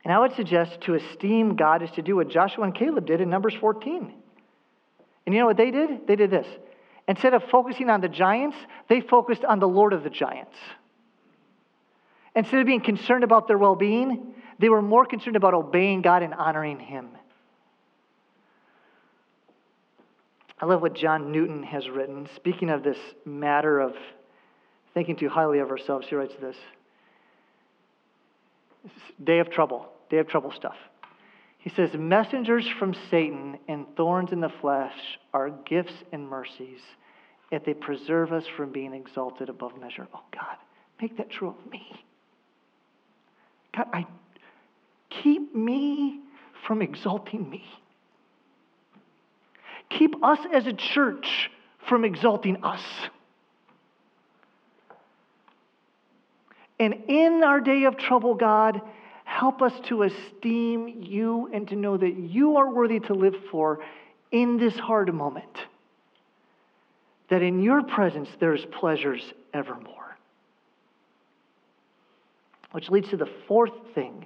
And 0.03 0.13
I 0.13 0.19
would 0.19 0.35
suggest 0.35 0.81
to 0.81 0.95
esteem 0.95 1.55
God 1.55 1.81
is 1.81 1.91
to 1.91 2.01
do 2.01 2.17
what 2.17 2.29
Joshua 2.29 2.65
and 2.65 2.75
Caleb 2.75 3.05
did 3.05 3.21
in 3.21 3.29
Numbers 3.29 3.55
14. 3.59 4.13
And 5.25 5.35
you 5.35 5.41
know 5.41 5.47
what 5.47 5.57
they 5.57 5.71
did? 5.71 6.05
They 6.05 6.15
did 6.15 6.31
this. 6.31 6.47
Instead 7.07 7.33
of 7.33 7.43
focusing 7.49 7.89
on 7.89 8.01
the 8.01 8.09
giants, 8.09 8.57
they 8.87 9.01
focused 9.01 9.45
on 9.45 9.59
the 9.59 9.67
Lord 9.67 9.93
of 9.93 10.03
the 10.03 10.09
giants. 10.09 10.55
Instead 12.35 12.59
of 12.59 12.65
being 12.65 12.81
concerned 12.81 13.23
about 13.23 13.47
their 13.47 13.57
well 13.57 13.75
being, 13.75 14.33
they 14.59 14.69
were 14.69 14.81
more 14.81 15.05
concerned 15.05 15.35
about 15.35 15.53
obeying 15.53 16.01
God 16.01 16.23
and 16.23 16.33
honoring 16.33 16.79
Him. 16.79 17.09
I 20.61 20.65
love 20.65 20.81
what 20.81 20.93
John 20.93 21.31
Newton 21.31 21.63
has 21.63 21.89
written. 21.89 22.27
Speaking 22.35 22.69
of 22.69 22.83
this 22.83 22.97
matter 23.25 23.79
of 23.79 23.95
thinking 24.93 25.15
too 25.15 25.29
highly 25.29 25.59
of 25.59 25.69
ourselves, 25.71 26.07
he 26.07 26.15
writes 26.15 26.33
this 26.41 26.57
day 29.23 29.39
of 29.39 29.49
trouble, 29.49 29.89
day 30.09 30.17
of 30.17 30.27
trouble 30.27 30.51
stuff. 30.51 30.75
He 31.59 31.69
says, 31.69 31.93
Messengers 31.93 32.67
from 32.67 32.93
Satan 33.09 33.57
and 33.67 33.85
thorns 33.95 34.31
in 34.31 34.39
the 34.39 34.51
flesh 34.61 35.19
are 35.33 35.49
gifts 35.49 35.93
and 36.11 36.27
mercies 36.27 36.79
if 37.51 37.65
they 37.65 37.73
preserve 37.73 38.31
us 38.31 38.45
from 38.47 38.71
being 38.71 38.93
exalted 38.93 39.49
above 39.49 39.79
measure. 39.79 40.07
Oh, 40.13 40.23
God, 40.31 40.57
make 41.01 41.17
that 41.17 41.29
true 41.29 41.49
of 41.49 41.71
me. 41.71 42.05
God, 43.75 43.87
I 43.93 44.05
keep 45.09 45.55
me 45.55 46.19
from 46.65 46.81
exalting 46.81 47.49
me. 47.49 47.63
Keep 49.89 50.23
us 50.23 50.39
as 50.53 50.67
a 50.67 50.73
church 50.73 51.49
from 51.87 52.05
exalting 52.05 52.63
us. 52.63 52.83
And 56.79 56.93
in 57.07 57.43
our 57.43 57.59
day 57.59 57.83
of 57.85 57.97
trouble, 57.97 58.35
God, 58.35 58.81
help 59.25 59.61
us 59.61 59.73
to 59.87 60.03
esteem 60.03 60.87
you 61.01 61.49
and 61.53 61.67
to 61.67 61.75
know 61.75 61.97
that 61.97 62.15
you 62.15 62.57
are 62.57 62.69
worthy 62.69 62.99
to 63.01 63.13
live 63.13 63.35
for 63.51 63.79
in 64.31 64.57
this 64.57 64.75
hard 64.75 65.13
moment. 65.13 65.57
That 67.29 67.41
in 67.41 67.61
your 67.61 67.83
presence 67.83 68.29
there's 68.39 68.65
pleasures 68.65 69.21
evermore. 69.53 70.08
Which 72.71 72.89
leads 72.89 73.09
to 73.09 73.17
the 73.17 73.29
fourth 73.47 73.73
thing 73.95 74.25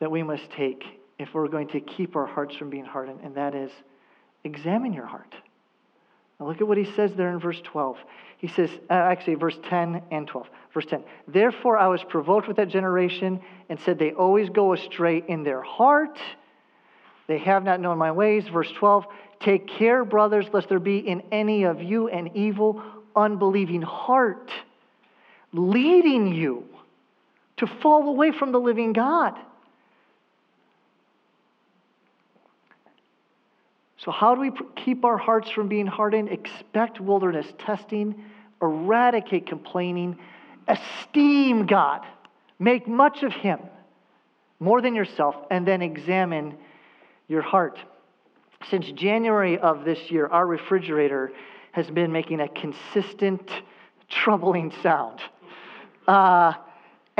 that 0.00 0.10
we 0.10 0.22
must 0.22 0.50
take 0.50 0.84
if 1.18 1.34
we're 1.34 1.48
going 1.48 1.68
to 1.68 1.80
keep 1.80 2.16
our 2.16 2.26
hearts 2.26 2.56
from 2.56 2.70
being 2.70 2.84
hardened, 2.84 3.20
and 3.22 3.34
that 3.34 3.54
is 3.54 3.70
examine 4.44 4.92
your 4.92 5.06
heart. 5.06 5.34
Now 6.38 6.46
look 6.46 6.60
at 6.60 6.66
what 6.66 6.78
he 6.78 6.86
says 6.96 7.12
there 7.14 7.30
in 7.30 7.38
verse 7.38 7.60
12. 7.62 7.98
He 8.38 8.48
says, 8.48 8.70
uh, 8.88 8.94
actually, 8.94 9.34
verse 9.34 9.58
10 9.68 10.02
and 10.10 10.26
12. 10.26 10.48
Verse 10.72 10.86
10 10.86 11.04
Therefore 11.28 11.76
I 11.76 11.88
was 11.88 12.02
provoked 12.02 12.48
with 12.48 12.56
that 12.56 12.68
generation 12.68 13.40
and 13.68 13.78
said, 13.80 13.98
They 13.98 14.12
always 14.12 14.48
go 14.48 14.72
astray 14.72 15.22
in 15.28 15.42
their 15.42 15.60
heart. 15.60 16.18
They 17.26 17.38
have 17.38 17.62
not 17.62 17.80
known 17.80 17.98
my 17.98 18.12
ways. 18.12 18.48
Verse 18.48 18.72
12 18.72 19.06
Take 19.40 19.68
care, 19.68 20.04
brothers, 20.04 20.46
lest 20.52 20.70
there 20.70 20.78
be 20.78 20.98
in 20.98 21.22
any 21.30 21.64
of 21.64 21.82
you 21.82 22.08
an 22.08 22.30
evil, 22.34 22.82
unbelieving 23.14 23.82
heart, 23.82 24.50
leading 25.52 26.34
you 26.34 26.64
to 27.60 27.66
fall 27.66 28.08
away 28.08 28.32
from 28.32 28.52
the 28.52 28.58
living 28.58 28.94
God. 28.94 29.38
So, 33.98 34.10
how 34.10 34.34
do 34.34 34.40
we 34.40 34.50
keep 34.76 35.04
our 35.04 35.18
hearts 35.18 35.50
from 35.50 35.68
being 35.68 35.86
hardened? 35.86 36.30
Expect 36.30 37.00
wilderness 37.02 37.46
testing, 37.58 38.24
eradicate 38.62 39.46
complaining, 39.46 40.18
esteem 40.66 41.66
God, 41.66 42.00
make 42.58 42.88
much 42.88 43.22
of 43.22 43.32
Him 43.34 43.60
more 44.58 44.80
than 44.80 44.94
yourself, 44.94 45.36
and 45.50 45.68
then 45.68 45.82
examine 45.82 46.56
your 47.28 47.42
heart. 47.42 47.78
Since 48.70 48.90
January 48.92 49.58
of 49.58 49.84
this 49.84 50.10
year, 50.10 50.26
our 50.26 50.46
refrigerator 50.46 51.30
has 51.72 51.90
been 51.90 52.10
making 52.10 52.40
a 52.40 52.48
consistent, 52.48 53.50
troubling 54.08 54.72
sound. 54.82 55.20
Uh, 56.08 56.54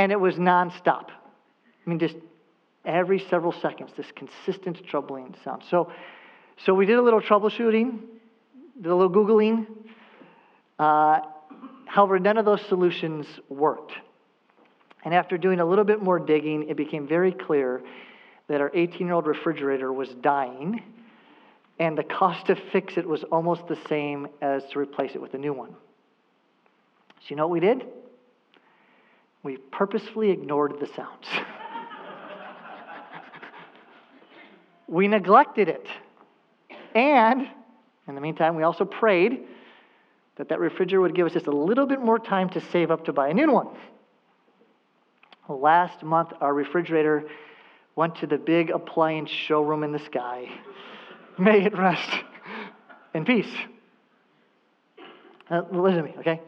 and 0.00 0.10
it 0.12 0.18
was 0.18 0.36
nonstop. 0.36 1.10
I 1.10 1.90
mean, 1.90 1.98
just 1.98 2.16
every 2.86 3.18
several 3.28 3.52
seconds, 3.52 3.90
this 3.98 4.06
consistent, 4.16 4.82
troubling 4.86 5.34
sound. 5.44 5.62
So, 5.70 5.92
so 6.64 6.72
we 6.72 6.86
did 6.86 6.96
a 6.96 7.02
little 7.02 7.20
troubleshooting, 7.20 8.00
did 8.80 8.90
a 8.90 8.96
little 8.96 9.10
Googling. 9.10 9.66
Uh, 10.78 11.20
however, 11.84 12.18
none 12.18 12.38
of 12.38 12.46
those 12.46 12.62
solutions 12.66 13.26
worked. 13.50 13.92
And 15.04 15.12
after 15.12 15.36
doing 15.36 15.60
a 15.60 15.66
little 15.66 15.84
bit 15.84 16.02
more 16.02 16.18
digging, 16.18 16.70
it 16.70 16.78
became 16.78 17.06
very 17.06 17.32
clear 17.32 17.82
that 18.48 18.62
our 18.62 18.70
18 18.72 19.06
year 19.06 19.12
old 19.12 19.26
refrigerator 19.26 19.92
was 19.92 20.08
dying, 20.22 20.82
and 21.78 21.96
the 21.96 22.04
cost 22.04 22.46
to 22.46 22.56
fix 22.72 22.96
it 22.96 23.06
was 23.06 23.22
almost 23.24 23.66
the 23.68 23.78
same 23.86 24.28
as 24.40 24.62
to 24.72 24.78
replace 24.78 25.10
it 25.14 25.20
with 25.20 25.34
a 25.34 25.38
new 25.38 25.52
one. 25.52 25.74
So, 27.20 27.26
you 27.28 27.36
know 27.36 27.46
what 27.46 27.52
we 27.52 27.60
did? 27.60 27.84
We 29.42 29.56
purposefully 29.56 30.30
ignored 30.30 30.74
the 30.80 30.86
sounds. 30.86 31.26
we 34.86 35.08
neglected 35.08 35.68
it. 35.68 35.86
And 36.94 37.48
in 38.06 38.14
the 38.14 38.20
meantime, 38.20 38.56
we 38.56 38.62
also 38.62 38.84
prayed 38.84 39.44
that 40.36 40.48
that 40.48 40.58
refrigerator 40.58 41.00
would 41.00 41.14
give 41.14 41.26
us 41.26 41.32
just 41.32 41.46
a 41.46 41.52
little 41.52 41.86
bit 41.86 42.00
more 42.00 42.18
time 42.18 42.48
to 42.50 42.60
save 42.72 42.90
up 42.90 43.04
to 43.04 43.12
buy 43.12 43.28
a 43.28 43.34
new 43.34 43.50
one. 43.50 43.68
Last 45.48 46.02
month, 46.02 46.32
our 46.40 46.54
refrigerator 46.54 47.24
went 47.96 48.16
to 48.16 48.26
the 48.26 48.38
big 48.38 48.70
appliance 48.70 49.30
showroom 49.30 49.82
in 49.82 49.92
the 49.92 49.98
sky. 49.98 50.48
May 51.38 51.64
it 51.64 51.76
rest 51.76 52.10
in 53.14 53.24
peace. 53.24 53.52
Uh, 55.50 55.62
listen 55.72 55.98
to 55.98 56.02
me, 56.04 56.14
okay? 56.18 56.40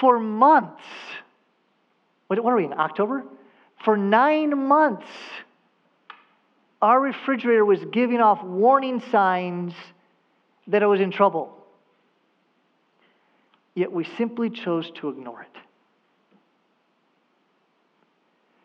For 0.00 0.20
months, 0.20 0.84
what, 2.42 2.52
are 2.52 2.56
we 2.56 2.64
in, 2.64 2.72
October? 2.72 3.24
For 3.84 3.96
nine 3.96 4.66
months, 4.66 5.06
our 6.80 7.00
refrigerator 7.00 7.64
was 7.64 7.80
giving 7.92 8.20
off 8.20 8.42
warning 8.42 9.02
signs 9.10 9.72
that 10.66 10.82
it 10.82 10.86
was 10.86 11.00
in 11.00 11.10
trouble. 11.10 11.56
Yet 13.74 13.92
we 13.92 14.04
simply 14.16 14.50
chose 14.50 14.90
to 14.96 15.08
ignore 15.08 15.42
it. 15.42 15.48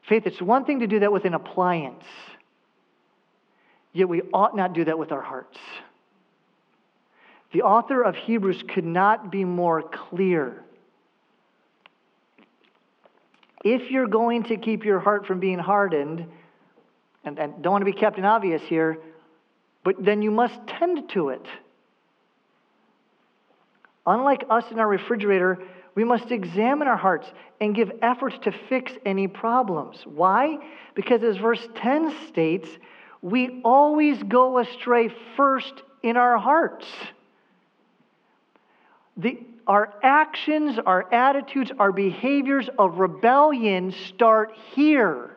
Faith, 0.07 0.23
it's 0.25 0.41
one 0.41 0.65
thing 0.65 0.79
to 0.79 0.87
do 0.87 0.99
that 0.99 1.11
with 1.11 1.25
an 1.25 1.33
appliance, 1.33 2.03
yet 3.93 4.09
we 4.09 4.21
ought 4.33 4.55
not 4.55 4.73
do 4.73 4.85
that 4.85 4.97
with 4.97 5.11
our 5.11 5.21
hearts. 5.21 5.57
The 7.51 7.61
author 7.63 8.01
of 8.01 8.15
Hebrews 8.15 8.63
could 8.73 8.85
not 8.85 9.31
be 9.31 9.43
more 9.43 9.81
clear. 9.81 10.63
If 13.63 13.91
you're 13.91 14.07
going 14.07 14.43
to 14.43 14.57
keep 14.57 14.85
your 14.85 14.99
heart 14.99 15.25
from 15.25 15.39
being 15.39 15.59
hardened, 15.59 16.25
and, 17.23 17.37
and 17.37 17.61
don't 17.61 17.73
want 17.73 17.81
to 17.81 17.91
be 17.91 17.97
Captain 17.97 18.25
Obvious 18.25 18.61
here, 18.63 18.97
but 19.83 19.95
then 20.03 20.21
you 20.21 20.31
must 20.31 20.55
tend 20.67 21.09
to 21.09 21.29
it. 21.29 21.45
Unlike 24.05 24.45
us 24.49 24.65
in 24.71 24.79
our 24.79 24.87
refrigerator, 24.87 25.59
we 25.95 26.03
must 26.03 26.31
examine 26.31 26.87
our 26.87 26.97
hearts 26.97 27.27
and 27.59 27.75
give 27.75 27.91
efforts 28.01 28.37
to 28.43 28.51
fix 28.69 28.93
any 29.05 29.27
problems. 29.27 30.01
Why? 30.05 30.57
Because 30.95 31.23
as 31.23 31.37
verse 31.37 31.67
10 31.75 32.15
states, 32.27 32.69
we 33.21 33.61
always 33.63 34.21
go 34.23 34.59
astray 34.59 35.13
first 35.35 35.73
in 36.01 36.15
our 36.15 36.37
hearts. 36.37 36.85
The, 39.17 39.39
our 39.69 39.93
actions, 40.01 40.79
our 40.83 41.13
attitudes, 41.13 41.71
our 41.77 41.91
behaviors 41.91 42.67
of 42.79 42.97
rebellion 42.97 43.93
start 44.07 44.51
here. 44.73 45.29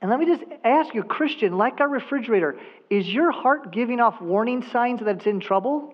And 0.00 0.10
let 0.10 0.18
me 0.18 0.24
just 0.24 0.42
ask 0.64 0.94
you, 0.94 1.02
Christian, 1.02 1.58
like 1.58 1.78
our 1.80 1.88
refrigerator, 1.88 2.56
is 2.88 3.06
your 3.06 3.30
heart 3.30 3.70
giving 3.70 4.00
off 4.00 4.18
warning 4.18 4.64
signs 4.72 5.00
that 5.00 5.16
it's 5.16 5.26
in 5.26 5.40
trouble? 5.40 5.92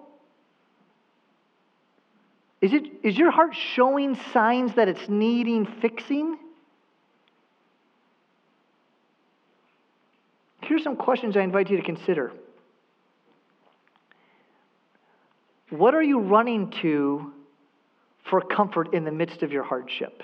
Is, 2.61 2.73
it, 2.73 2.85
is 3.03 3.19
your 3.19 3.33
heart 3.33 3.57
showing 3.75 4.17
signs 4.33 4.77
that 4.77 4.89
it's 4.89 5.09
needing 5.09 5.67
fixing? 5.83 6.39
Here's 10.61 10.85
some 10.85 10.97
questions 10.97 11.37
I 11.37 11.41
invite 11.41 11.69
you 11.69 11.79
to 11.79 11.83
consider. 11.83 12.33
What 15.75 15.93
are 15.97 16.03
you 16.03 16.21
running 16.21 16.73
to 16.83 17.33
for 18.31 18.41
comfort 18.41 18.95
in 18.95 19.05
the 19.05 19.11
midst 19.11 19.43
of 19.43 19.51
your 19.51 19.65
hardship? 19.65 20.23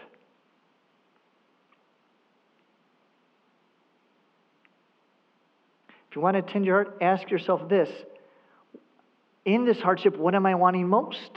If 6.08 6.14
you 6.14 6.22
want 6.22 6.36
to 6.36 6.42
tend 6.42 6.64
your 6.64 6.84
heart, 6.84 6.98
ask 7.00 7.28
yourself 7.30 7.68
this 7.68 7.90
In 9.44 9.64
this 9.64 9.80
hardship, 9.80 10.16
what 10.16 10.36
am 10.36 10.46
I 10.46 10.54
wanting 10.54 10.88
most? 10.88 11.32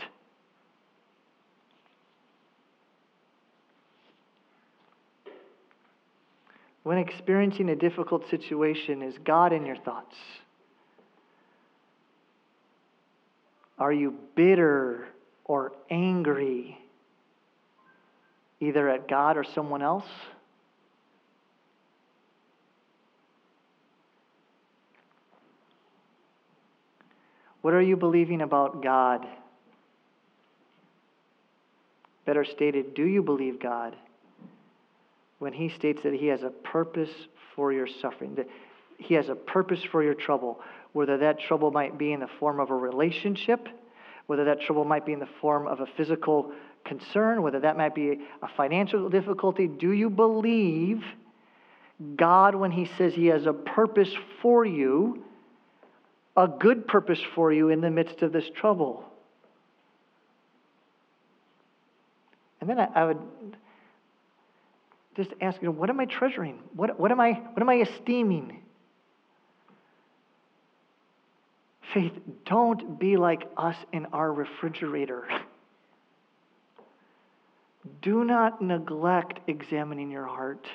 When 6.83 6.99
experiencing 6.99 7.69
a 7.69 7.75
difficult 7.75 8.29
situation, 8.29 9.01
is 9.01 9.15
God 9.25 9.53
in 9.53 9.65
your 9.65 9.77
thoughts? 9.77 10.15
Are 13.77 13.91
you 13.91 14.15
bitter 14.35 15.07
or 15.45 15.73
angry, 15.89 16.77
either 18.59 18.87
at 18.89 19.07
God 19.07 19.37
or 19.37 19.43
someone 19.43 19.81
else? 19.81 20.05
What 27.61 27.73
are 27.73 27.81
you 27.81 27.95
believing 27.95 28.41
about 28.41 28.83
God? 28.83 29.25
Better 32.25 32.45
stated, 32.45 32.93
do 32.93 33.05
you 33.05 33.23
believe 33.23 33.59
God 33.59 33.95
when 35.39 35.53
He 35.53 35.69
states 35.69 36.03
that 36.03 36.13
He 36.13 36.27
has 36.27 36.43
a 36.43 36.49
purpose 36.49 37.11
for 37.55 37.73
your 37.73 37.87
suffering, 37.87 38.37
He 38.97 39.13
has 39.15 39.29
a 39.29 39.35
purpose 39.35 39.83
for 39.91 40.03
your 40.03 40.13
trouble, 40.13 40.61
whether 40.93 41.17
that 41.17 41.39
trouble 41.39 41.71
might 41.71 41.97
be 41.97 42.13
in 42.13 42.19
the 42.19 42.29
form 42.39 42.59
of 42.59 42.69
a 42.69 42.75
relationship, 42.75 43.67
whether 44.27 44.45
that 44.45 44.61
trouble 44.61 44.85
might 44.85 45.05
be 45.05 45.13
in 45.13 45.19
the 45.19 45.29
form 45.41 45.67
of 45.67 45.79
a 45.79 45.85
physical 45.97 46.51
concern, 46.85 47.41
whether 47.41 47.59
that 47.59 47.77
might 47.77 47.95
be 47.95 48.19
a 48.41 48.47
financial 48.55 49.09
difficulty? 49.09 49.67
Do 49.67 49.91
you 49.91 50.09
believe 50.09 51.03
God 52.15 52.55
when 52.55 52.71
He 52.71 52.89
says 52.97 53.13
He 53.13 53.27
has 53.27 53.45
a 53.45 53.53
purpose 53.53 54.13
for 54.41 54.65
you? 54.65 55.23
a 56.35 56.47
good 56.47 56.87
purpose 56.87 57.19
for 57.35 57.51
you 57.53 57.69
in 57.69 57.81
the 57.81 57.89
midst 57.89 58.21
of 58.21 58.31
this 58.31 58.49
trouble. 58.55 59.03
And 62.59 62.69
then 62.69 62.79
I, 62.79 62.85
I 62.95 63.05
would 63.05 63.19
just 65.15 65.31
ask, 65.41 65.61
you 65.61 65.67
know, 65.67 65.73
what 65.73 65.89
am 65.89 65.99
I 65.99 66.05
treasuring? 66.05 66.59
What, 66.73 66.99
what, 66.99 67.11
am 67.11 67.19
I, 67.19 67.33
what 67.33 67.61
am 67.61 67.69
I 67.69 67.75
esteeming? 67.75 68.62
Faith, 71.93 72.13
don't 72.45 72.99
be 72.99 73.17
like 73.17 73.43
us 73.55 73.75
in 73.91 74.05
our 74.07 74.31
refrigerator. 74.31 75.27
Do 78.01 78.23
not 78.23 78.61
neglect 78.61 79.41
examining 79.47 80.09
your 80.09 80.25
heart. 80.25 80.67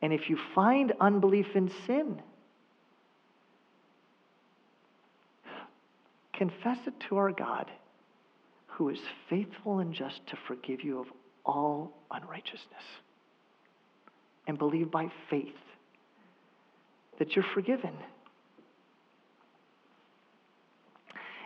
and 0.00 0.12
if 0.12 0.30
you 0.30 0.38
find 0.54 0.92
unbelief 1.00 1.46
in 1.54 1.70
sin, 1.86 2.22
confess 6.32 6.78
it 6.86 6.94
to 7.08 7.16
our 7.16 7.32
God, 7.32 7.70
who 8.66 8.90
is 8.90 9.00
faithful 9.28 9.80
and 9.80 9.92
just 9.92 10.24
to 10.28 10.36
forgive 10.46 10.84
you 10.84 11.00
of 11.00 11.06
all 11.44 11.92
unrighteousness. 12.12 12.84
And 14.46 14.56
believe 14.56 14.90
by 14.90 15.08
faith 15.28 15.48
that 17.18 17.34
you're 17.34 17.44
forgiven. 17.54 17.92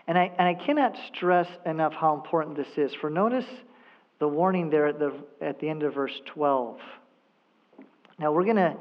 And 0.06 0.18
I, 0.18 0.32
and 0.38 0.48
I 0.48 0.54
cannot 0.54 0.96
stress 1.14 1.46
enough 1.64 1.92
how 1.92 2.14
important 2.14 2.56
this 2.56 2.76
is. 2.76 2.92
For 3.00 3.08
notice 3.08 3.46
the 4.18 4.28
warning 4.28 4.70
there 4.70 4.86
at 4.86 4.98
the, 4.98 5.12
at 5.40 5.60
the 5.60 5.68
end 5.68 5.82
of 5.82 5.94
verse 5.94 6.20
12. 6.26 6.78
Now, 8.18 8.32
we're 8.32 8.44
going 8.44 8.56
to 8.56 8.76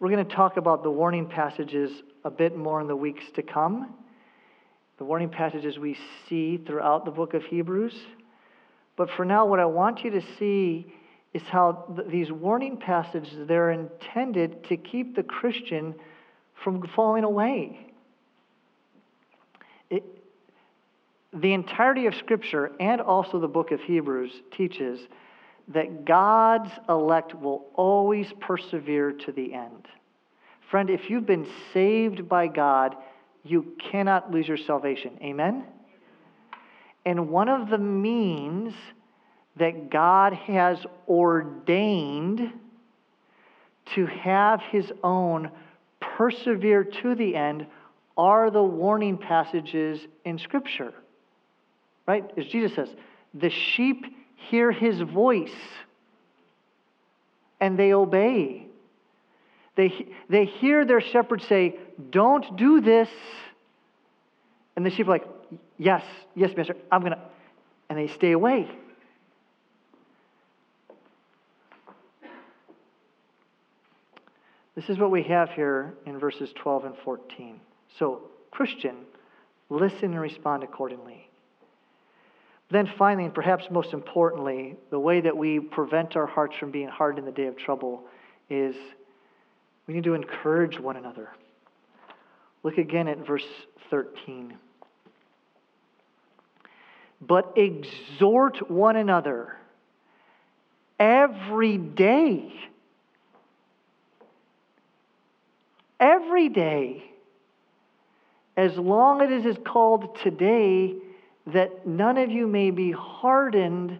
we're 0.00 0.10
going 0.10 0.26
to 0.26 0.34
talk 0.34 0.56
about 0.56 0.82
the 0.82 0.90
warning 0.90 1.26
passages 1.28 1.90
a 2.24 2.30
bit 2.30 2.56
more 2.56 2.80
in 2.80 2.88
the 2.88 2.96
weeks 2.96 3.22
to 3.36 3.42
come. 3.42 3.94
The 4.98 5.04
warning 5.04 5.30
passages 5.30 5.78
we 5.78 5.96
see 6.28 6.58
throughout 6.58 7.04
the 7.04 7.10
book 7.10 7.32
of 7.32 7.42
Hebrews. 7.44 7.94
But 8.96 9.08
for 9.16 9.24
now, 9.24 9.46
what 9.46 9.60
I 9.60 9.64
want 9.64 10.04
you 10.04 10.10
to 10.10 10.22
see 10.38 10.92
is 11.32 11.42
how 11.42 11.86
th- 11.96 12.08
these 12.08 12.30
warning 12.30 12.76
passages 12.76 13.32
they're 13.48 13.70
intended 13.70 14.64
to 14.64 14.76
keep 14.76 15.16
the 15.16 15.22
Christian 15.22 15.94
from 16.62 16.86
falling 16.94 17.24
away. 17.24 17.94
It, 19.90 20.04
the 21.34 21.52
entirety 21.52 22.06
of 22.06 22.14
Scripture 22.14 22.72
and 22.78 23.00
also 23.00 23.40
the 23.40 23.48
book 23.48 23.72
of 23.72 23.80
Hebrews 23.80 24.32
teaches 24.56 25.00
that 25.68 26.04
God's 26.04 26.70
elect 26.88 27.34
will 27.34 27.66
always 27.74 28.32
persevere 28.40 29.12
to 29.12 29.32
the 29.32 29.54
end. 29.54 29.88
Friend, 30.70 30.90
if 30.90 31.10
you've 31.10 31.26
been 31.26 31.46
saved 31.72 32.28
by 32.28 32.46
God, 32.46 32.94
you 33.42 33.74
cannot 33.90 34.30
lose 34.30 34.46
your 34.46 34.56
salvation. 34.56 35.18
Amen? 35.22 35.64
And 37.04 37.28
one 37.28 37.48
of 37.48 37.68
the 37.68 37.78
means 37.78 38.74
that 39.56 39.90
God 39.90 40.32
has 40.32 40.78
ordained 41.08 42.52
to 43.94 44.06
have 44.06 44.60
his 44.70 44.90
own 45.02 45.50
persevere 46.00 46.84
to 46.84 47.14
the 47.14 47.36
end 47.36 47.66
are 48.16 48.50
the 48.50 48.62
warning 48.62 49.18
passages 49.18 50.00
in 50.24 50.38
Scripture. 50.38 50.94
Right? 52.06 52.24
As 52.36 52.46
Jesus 52.46 52.74
says, 52.74 52.88
the 53.32 53.50
sheep 53.50 54.04
hear 54.36 54.70
his 54.70 55.00
voice 55.00 55.54
and 57.60 57.78
they 57.78 57.92
obey. 57.92 58.66
They, 59.76 60.06
they 60.28 60.44
hear 60.44 60.84
their 60.84 61.00
shepherd 61.00 61.42
say, 61.42 61.76
Don't 62.10 62.56
do 62.56 62.80
this. 62.80 63.08
And 64.76 64.84
the 64.84 64.90
sheep 64.90 65.06
are 65.06 65.10
like, 65.10 65.26
Yes, 65.78 66.04
yes, 66.34 66.50
master, 66.56 66.76
I'm 66.92 67.00
going 67.00 67.12
to. 67.12 67.20
And 67.88 67.98
they 67.98 68.08
stay 68.08 68.32
away. 68.32 68.68
This 74.74 74.88
is 74.88 74.98
what 74.98 75.10
we 75.10 75.22
have 75.24 75.50
here 75.50 75.94
in 76.04 76.18
verses 76.18 76.52
12 76.56 76.84
and 76.84 76.96
14. 77.04 77.60
So, 77.98 78.22
Christian, 78.50 78.96
listen 79.70 80.06
and 80.06 80.20
respond 80.20 80.64
accordingly. 80.64 81.28
Then, 82.74 82.90
finally, 82.98 83.26
and 83.26 83.32
perhaps 83.32 83.66
most 83.70 83.92
importantly, 83.92 84.74
the 84.90 84.98
way 84.98 85.20
that 85.20 85.36
we 85.36 85.60
prevent 85.60 86.16
our 86.16 86.26
hearts 86.26 86.56
from 86.56 86.72
being 86.72 86.88
hardened 86.88 87.20
in 87.20 87.24
the 87.24 87.30
day 87.30 87.46
of 87.46 87.56
trouble 87.56 88.02
is 88.50 88.74
we 89.86 89.94
need 89.94 90.02
to 90.02 90.14
encourage 90.14 90.80
one 90.80 90.96
another. 90.96 91.28
Look 92.64 92.76
again 92.76 93.06
at 93.06 93.24
verse 93.24 93.46
13. 93.90 94.54
But 97.20 97.52
exhort 97.56 98.68
one 98.68 98.96
another 98.96 99.56
every 100.98 101.78
day. 101.78 102.52
Every 106.00 106.48
day. 106.48 107.04
As 108.56 108.76
long 108.76 109.22
as 109.22 109.30
it 109.30 109.46
is 109.46 109.58
called 109.64 110.18
today, 110.24 110.96
that 111.46 111.86
none 111.86 112.16
of 112.16 112.30
you 112.30 112.46
may 112.46 112.70
be 112.70 112.90
hardened 112.92 113.98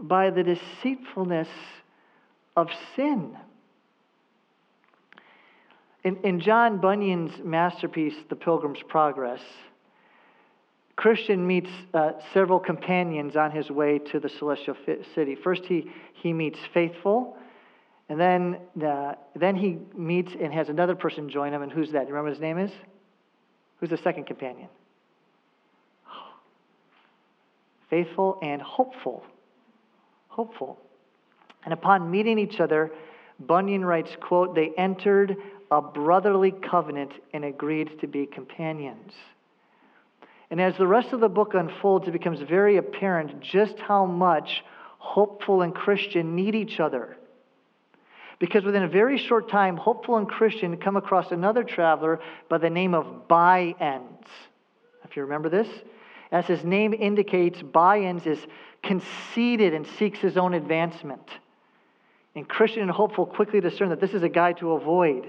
by 0.00 0.30
the 0.30 0.42
deceitfulness 0.42 1.48
of 2.56 2.68
sin. 2.94 3.36
In, 6.04 6.16
in 6.18 6.40
John 6.40 6.78
Bunyan's 6.78 7.32
masterpiece, 7.42 8.14
The 8.28 8.36
Pilgrim's 8.36 8.82
Progress, 8.88 9.40
Christian 10.94 11.46
meets 11.46 11.70
uh, 11.94 12.12
several 12.32 12.58
companions 12.58 13.36
on 13.36 13.50
his 13.50 13.70
way 13.70 13.98
to 13.98 14.18
the 14.18 14.28
celestial 14.28 14.76
city. 15.14 15.36
First, 15.36 15.64
he, 15.64 15.90
he 16.14 16.32
meets 16.32 16.58
Faithful, 16.74 17.36
and 18.08 18.18
then, 18.18 18.58
uh, 18.84 19.14
then 19.36 19.54
he 19.54 19.78
meets 19.96 20.32
and 20.40 20.52
has 20.52 20.68
another 20.68 20.94
person 20.94 21.28
join 21.28 21.52
him. 21.52 21.62
And 21.62 21.70
who's 21.70 21.92
that? 21.92 22.08
You 22.08 22.14
remember 22.14 22.30
his 22.30 22.40
name 22.40 22.58
is? 22.58 22.72
Who's 23.80 23.90
the 23.90 23.98
second 23.98 24.26
companion? 24.26 24.68
Faithful 27.90 28.38
and 28.42 28.60
hopeful. 28.60 29.24
Hopeful. 30.28 30.78
And 31.64 31.74
upon 31.74 32.10
meeting 32.10 32.38
each 32.38 32.60
other, 32.60 32.92
Bunyan 33.40 33.84
writes, 33.84 34.10
quote, 34.20 34.54
they 34.54 34.70
entered 34.76 35.36
a 35.70 35.82
brotherly 35.82 36.50
covenant 36.50 37.12
and 37.32 37.44
agreed 37.44 38.00
to 38.00 38.06
be 38.06 38.26
companions. 38.26 39.12
And 40.50 40.60
as 40.60 40.76
the 40.76 40.86
rest 40.86 41.12
of 41.12 41.20
the 41.20 41.28
book 41.28 41.54
unfolds, 41.54 42.08
it 42.08 42.12
becomes 42.12 42.40
very 42.40 42.78
apparent 42.78 43.40
just 43.40 43.78
how 43.78 44.06
much 44.06 44.64
hopeful 44.98 45.62
and 45.62 45.74
Christian 45.74 46.34
need 46.34 46.54
each 46.54 46.80
other. 46.80 47.16
Because 48.38 48.64
within 48.64 48.84
a 48.84 48.88
very 48.88 49.18
short 49.18 49.50
time, 49.50 49.76
hopeful 49.76 50.16
and 50.16 50.28
Christian 50.28 50.76
come 50.76 50.96
across 50.96 51.32
another 51.32 51.64
traveler 51.64 52.20
by 52.48 52.58
the 52.58 52.70
name 52.70 52.94
of 52.94 53.28
By 53.28 53.74
Ends. 53.80 54.26
If 55.04 55.16
you 55.16 55.22
remember 55.22 55.48
this, 55.48 55.68
as 56.30 56.46
his 56.46 56.64
name 56.64 56.92
indicates, 56.92 57.62
By-Ends 57.62 58.26
is 58.26 58.38
conceited 58.82 59.74
and 59.74 59.86
seeks 59.86 60.18
his 60.18 60.36
own 60.36 60.54
advancement. 60.54 61.28
And 62.34 62.48
Christian 62.48 62.82
and 62.82 62.90
hopeful 62.90 63.26
quickly 63.26 63.60
discern 63.60 63.88
that 63.88 64.00
this 64.00 64.14
is 64.14 64.22
a 64.22 64.28
guy 64.28 64.52
to 64.54 64.72
avoid. 64.72 65.28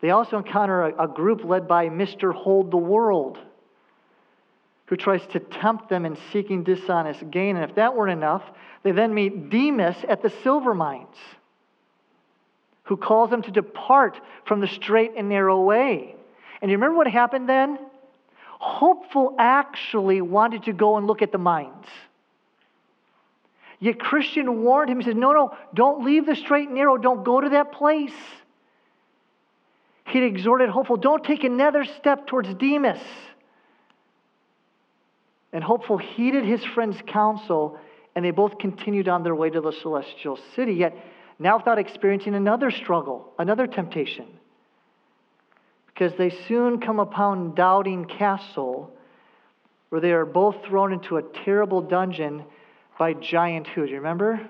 They 0.00 0.10
also 0.10 0.38
encounter 0.38 0.82
a, 0.82 1.04
a 1.04 1.08
group 1.08 1.44
led 1.44 1.66
by 1.66 1.88
Mr. 1.88 2.34
Hold 2.34 2.70
the 2.70 2.76
World, 2.76 3.38
who 4.86 4.96
tries 4.96 5.26
to 5.28 5.40
tempt 5.40 5.88
them 5.88 6.04
in 6.04 6.16
seeking 6.32 6.64
dishonest 6.64 7.30
gain. 7.30 7.56
And 7.56 7.68
if 7.68 7.76
that 7.76 7.96
weren't 7.96 8.12
enough, 8.12 8.42
they 8.82 8.92
then 8.92 9.14
meet 9.14 9.50
Demas 9.50 9.96
at 10.08 10.22
the 10.22 10.30
silver 10.42 10.74
mines, 10.74 11.16
who 12.84 12.96
calls 12.96 13.30
them 13.30 13.42
to 13.42 13.50
depart 13.50 14.20
from 14.44 14.60
the 14.60 14.68
straight 14.68 15.12
and 15.16 15.28
narrow 15.28 15.62
way. 15.62 16.14
And 16.60 16.70
you 16.70 16.76
remember 16.76 16.96
what 16.96 17.06
happened 17.06 17.48
then? 17.48 17.78
Hopeful 18.60 19.34
actually 19.38 20.20
wanted 20.20 20.64
to 20.64 20.74
go 20.74 20.98
and 20.98 21.06
look 21.06 21.22
at 21.22 21.32
the 21.32 21.38
mines. 21.38 21.86
Yet 23.78 23.98
Christian 23.98 24.62
warned 24.62 24.90
him, 24.90 25.00
he 25.00 25.06
said, 25.06 25.16
No, 25.16 25.32
no, 25.32 25.56
don't 25.72 26.04
leave 26.04 26.26
the 26.26 26.36
straight 26.36 26.68
and 26.68 26.76
narrow, 26.76 26.98
don't 26.98 27.24
go 27.24 27.40
to 27.40 27.48
that 27.48 27.72
place. 27.72 28.12
He 30.04 30.22
exhorted 30.22 30.68
Hopeful, 30.68 30.98
don't 30.98 31.24
take 31.24 31.42
another 31.42 31.86
step 31.86 32.26
towards 32.26 32.52
Demas. 32.52 33.00
And 35.54 35.64
Hopeful 35.64 35.96
heeded 35.96 36.44
his 36.44 36.62
friend's 36.62 37.00
counsel, 37.06 37.78
and 38.14 38.22
they 38.22 38.30
both 38.30 38.58
continued 38.58 39.08
on 39.08 39.22
their 39.22 39.34
way 39.34 39.48
to 39.48 39.62
the 39.62 39.72
celestial 39.72 40.38
city, 40.54 40.74
yet 40.74 40.94
now 41.38 41.56
without 41.56 41.78
experiencing 41.78 42.34
another 42.34 42.70
struggle, 42.70 43.32
another 43.38 43.66
temptation 43.66 44.26
because 46.00 46.16
they 46.16 46.30
soon 46.48 46.80
come 46.80 46.98
upon 46.98 47.54
Doubting 47.54 48.06
Castle, 48.06 48.90
where 49.90 50.00
they 50.00 50.12
are 50.12 50.24
both 50.24 50.56
thrown 50.64 50.94
into 50.94 51.18
a 51.18 51.22
terrible 51.44 51.82
dungeon 51.82 52.42
by 52.98 53.12
giant 53.12 53.66
who? 53.66 53.84
Do 53.84 53.90
you 53.90 53.98
remember? 53.98 54.40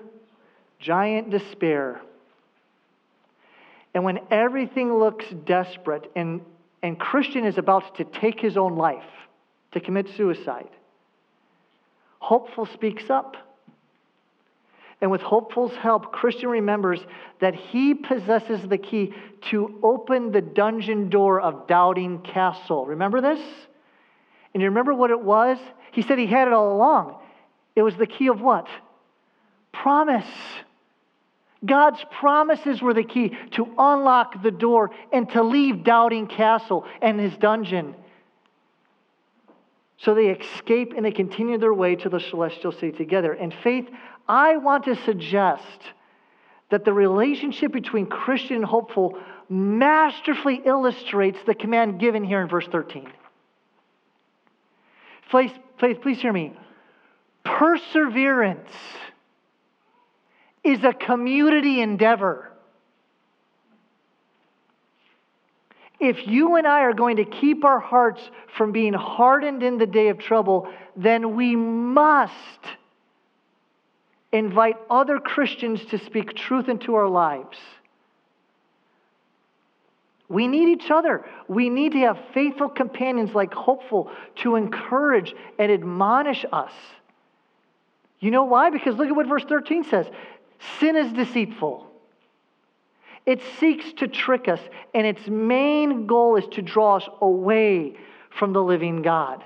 Giant 0.79 1.29
despair. 1.29 1.99
And 3.93 4.05
when 4.05 4.19
everything 4.31 4.97
looks 4.97 5.25
desperate 5.45 6.09
and, 6.15 6.39
and 6.81 6.97
Christian 6.97 7.43
is 7.43 7.57
about 7.57 7.97
to 7.97 8.05
take 8.05 8.39
his 8.39 8.55
own 8.55 8.77
life, 8.77 9.03
to 9.73 9.81
commit 9.81 10.07
suicide, 10.15 10.69
Hopeful 12.19 12.65
speaks 12.65 13.09
up. 13.09 13.35
And 15.01 15.09
with 15.09 15.21
Hopeful's 15.21 15.75
help, 15.75 16.11
Christian 16.11 16.49
remembers 16.49 16.99
that 17.39 17.55
he 17.55 17.95
possesses 17.95 18.61
the 18.67 18.77
key 18.77 19.13
to 19.49 19.79
open 19.81 20.31
the 20.31 20.41
dungeon 20.41 21.09
door 21.09 21.41
of 21.41 21.67
Doubting 21.67 22.19
Castle. 22.21 22.85
Remember 22.85 23.19
this? 23.19 23.39
And 24.53 24.61
you 24.61 24.69
remember 24.69 24.93
what 24.93 25.09
it 25.09 25.19
was? 25.19 25.57
He 25.91 26.03
said 26.03 26.19
he 26.19 26.27
had 26.27 26.47
it 26.47 26.53
all 26.53 26.75
along. 26.75 27.17
It 27.75 27.81
was 27.81 27.95
the 27.95 28.05
key 28.05 28.27
of 28.27 28.41
what? 28.41 28.67
Promise. 29.71 30.27
God's 31.65 32.03
promises 32.11 32.81
were 32.81 32.93
the 32.93 33.03
key 33.03 33.35
to 33.51 33.67
unlock 33.77 34.43
the 34.43 34.51
door 34.51 34.91
and 35.11 35.29
to 35.31 35.41
leave 35.41 35.83
Doubting 35.83 36.27
Castle 36.27 36.85
and 37.01 37.19
his 37.19 37.35
dungeon. 37.37 37.95
So 39.97 40.15
they 40.15 40.29
escape 40.29 40.93
and 40.95 41.05
they 41.05 41.11
continue 41.11 41.59
their 41.59 41.73
way 41.73 41.95
to 41.95 42.09
the 42.09 42.19
celestial 42.19 42.71
city 42.71 42.91
together. 42.91 43.33
And 43.33 43.53
faith, 43.63 43.87
I 44.31 44.55
want 44.55 44.85
to 44.85 44.95
suggest 45.03 45.61
that 46.69 46.85
the 46.85 46.93
relationship 46.93 47.73
between 47.73 48.05
Christian 48.05 48.55
and 48.55 48.65
hopeful 48.65 49.17
masterfully 49.49 50.61
illustrates 50.63 51.37
the 51.45 51.53
command 51.53 51.99
given 51.99 52.23
here 52.23 52.39
in 52.39 52.47
verse 52.47 52.65
13. 52.71 53.11
Faith, 55.29 55.51
faith 55.81 56.01
please 56.01 56.21
hear 56.21 56.31
me. 56.31 56.53
Perseverance 57.43 58.71
is 60.63 60.81
a 60.85 60.93
community 60.93 61.81
endeavor. 61.81 62.53
If 65.99 66.25
you 66.25 66.55
and 66.55 66.65
I 66.65 66.83
are 66.83 66.93
going 66.93 67.17
to 67.17 67.25
keep 67.25 67.65
our 67.65 67.81
hearts 67.81 68.21
from 68.55 68.71
being 68.71 68.93
hardened 68.93 69.61
in 69.61 69.77
the 69.77 69.85
day 69.85 70.07
of 70.07 70.19
trouble, 70.19 70.71
then 70.95 71.35
we 71.35 71.57
must 71.57 72.31
invite 74.31 74.77
other 74.89 75.19
Christians 75.19 75.83
to 75.85 75.97
speak 75.97 76.35
truth 76.35 76.69
into 76.69 76.95
our 76.95 77.07
lives. 77.07 77.57
We 80.29 80.47
need 80.47 80.69
each 80.69 80.89
other. 80.89 81.25
We 81.49 81.69
need 81.69 81.91
to 81.91 81.99
have 81.99 82.17
faithful 82.33 82.69
companions 82.69 83.35
like 83.35 83.53
Hopeful 83.53 84.09
to 84.37 84.55
encourage 84.55 85.35
and 85.59 85.69
admonish 85.69 86.45
us. 86.53 86.71
You 88.21 88.31
know 88.31 88.45
why? 88.45 88.69
Because 88.69 88.95
look 88.95 89.09
at 89.09 89.15
what 89.15 89.27
verse 89.27 89.43
13 89.43 89.83
says 89.83 90.07
sin 90.79 90.95
is 90.95 91.11
deceitful. 91.11 91.87
It 93.25 93.41
seeks 93.59 93.91
to 93.93 94.07
trick 94.07 94.47
us, 94.47 94.59
and 94.93 95.05
its 95.05 95.27
main 95.27 96.07
goal 96.07 96.37
is 96.37 96.45
to 96.53 96.61
draw 96.61 96.97
us 96.97 97.07
away 97.19 97.95
from 98.29 98.53
the 98.53 98.63
living 98.63 99.01
God. 99.01 99.43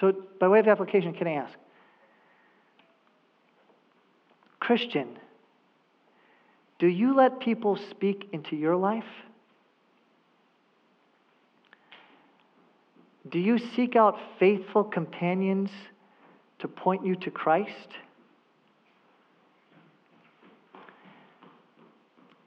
So, 0.00 0.12
by 0.38 0.48
way 0.48 0.60
of 0.60 0.68
application, 0.68 1.12
can 1.12 1.26
I 1.26 1.32
ask? 1.32 1.58
Christian, 4.60 5.08
do 6.78 6.86
you 6.86 7.14
let 7.14 7.40
people 7.40 7.78
speak 7.90 8.28
into 8.32 8.54
your 8.54 8.76
life? 8.76 9.04
Do 13.28 13.38
you 13.38 13.58
seek 13.58 13.96
out 13.96 14.18
faithful 14.38 14.84
companions 14.84 15.70
to 16.60 16.68
point 16.68 17.04
you 17.04 17.16
to 17.16 17.30
Christ? 17.30 17.88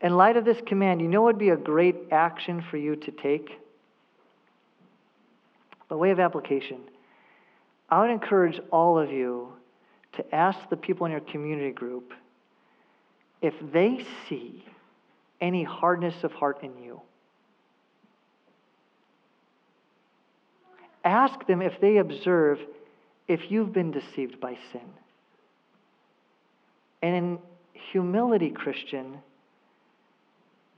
In 0.02 0.16
light 0.16 0.38
of 0.38 0.46
this 0.46 0.58
command, 0.66 1.02
you 1.02 1.08
know 1.08 1.22
what 1.22 1.36
would 1.36 1.40
be 1.40 1.50
a 1.50 1.58
great 1.58 1.96
action 2.12 2.64
for 2.70 2.78
you 2.78 2.96
to 2.96 3.12
take? 3.12 3.52
By 5.90 5.96
way 5.96 6.10
of 6.12 6.20
application, 6.20 6.80
I 7.92 8.00
would 8.00 8.10
encourage 8.10 8.60
all 8.72 8.98
of 8.98 9.12
you 9.12 9.50
to 10.14 10.36
ask 10.36 10.58
the 10.70 10.78
people 10.78 11.06
in 11.06 11.12
your 11.12 11.22
community 11.22 11.72
group 11.72 12.14
if 13.42 13.54
they 13.74 14.06
see 14.30 14.64
any 15.42 15.64
hardness 15.64 16.24
of 16.24 16.32
heart 16.32 16.64
in 16.64 16.78
you. 16.82 17.02
Ask 21.04 21.46
them 21.48 21.62
if 21.62 21.82
they 21.82 21.98
observe 21.98 22.60
if 23.28 23.50
you've 23.50 23.74
been 23.74 23.92
deceived 23.92 24.40
by 24.40 24.58
sin. 24.72 24.82
And 27.02 27.16
in 27.16 27.40
humility, 27.92 28.52
Christian, 28.52 29.18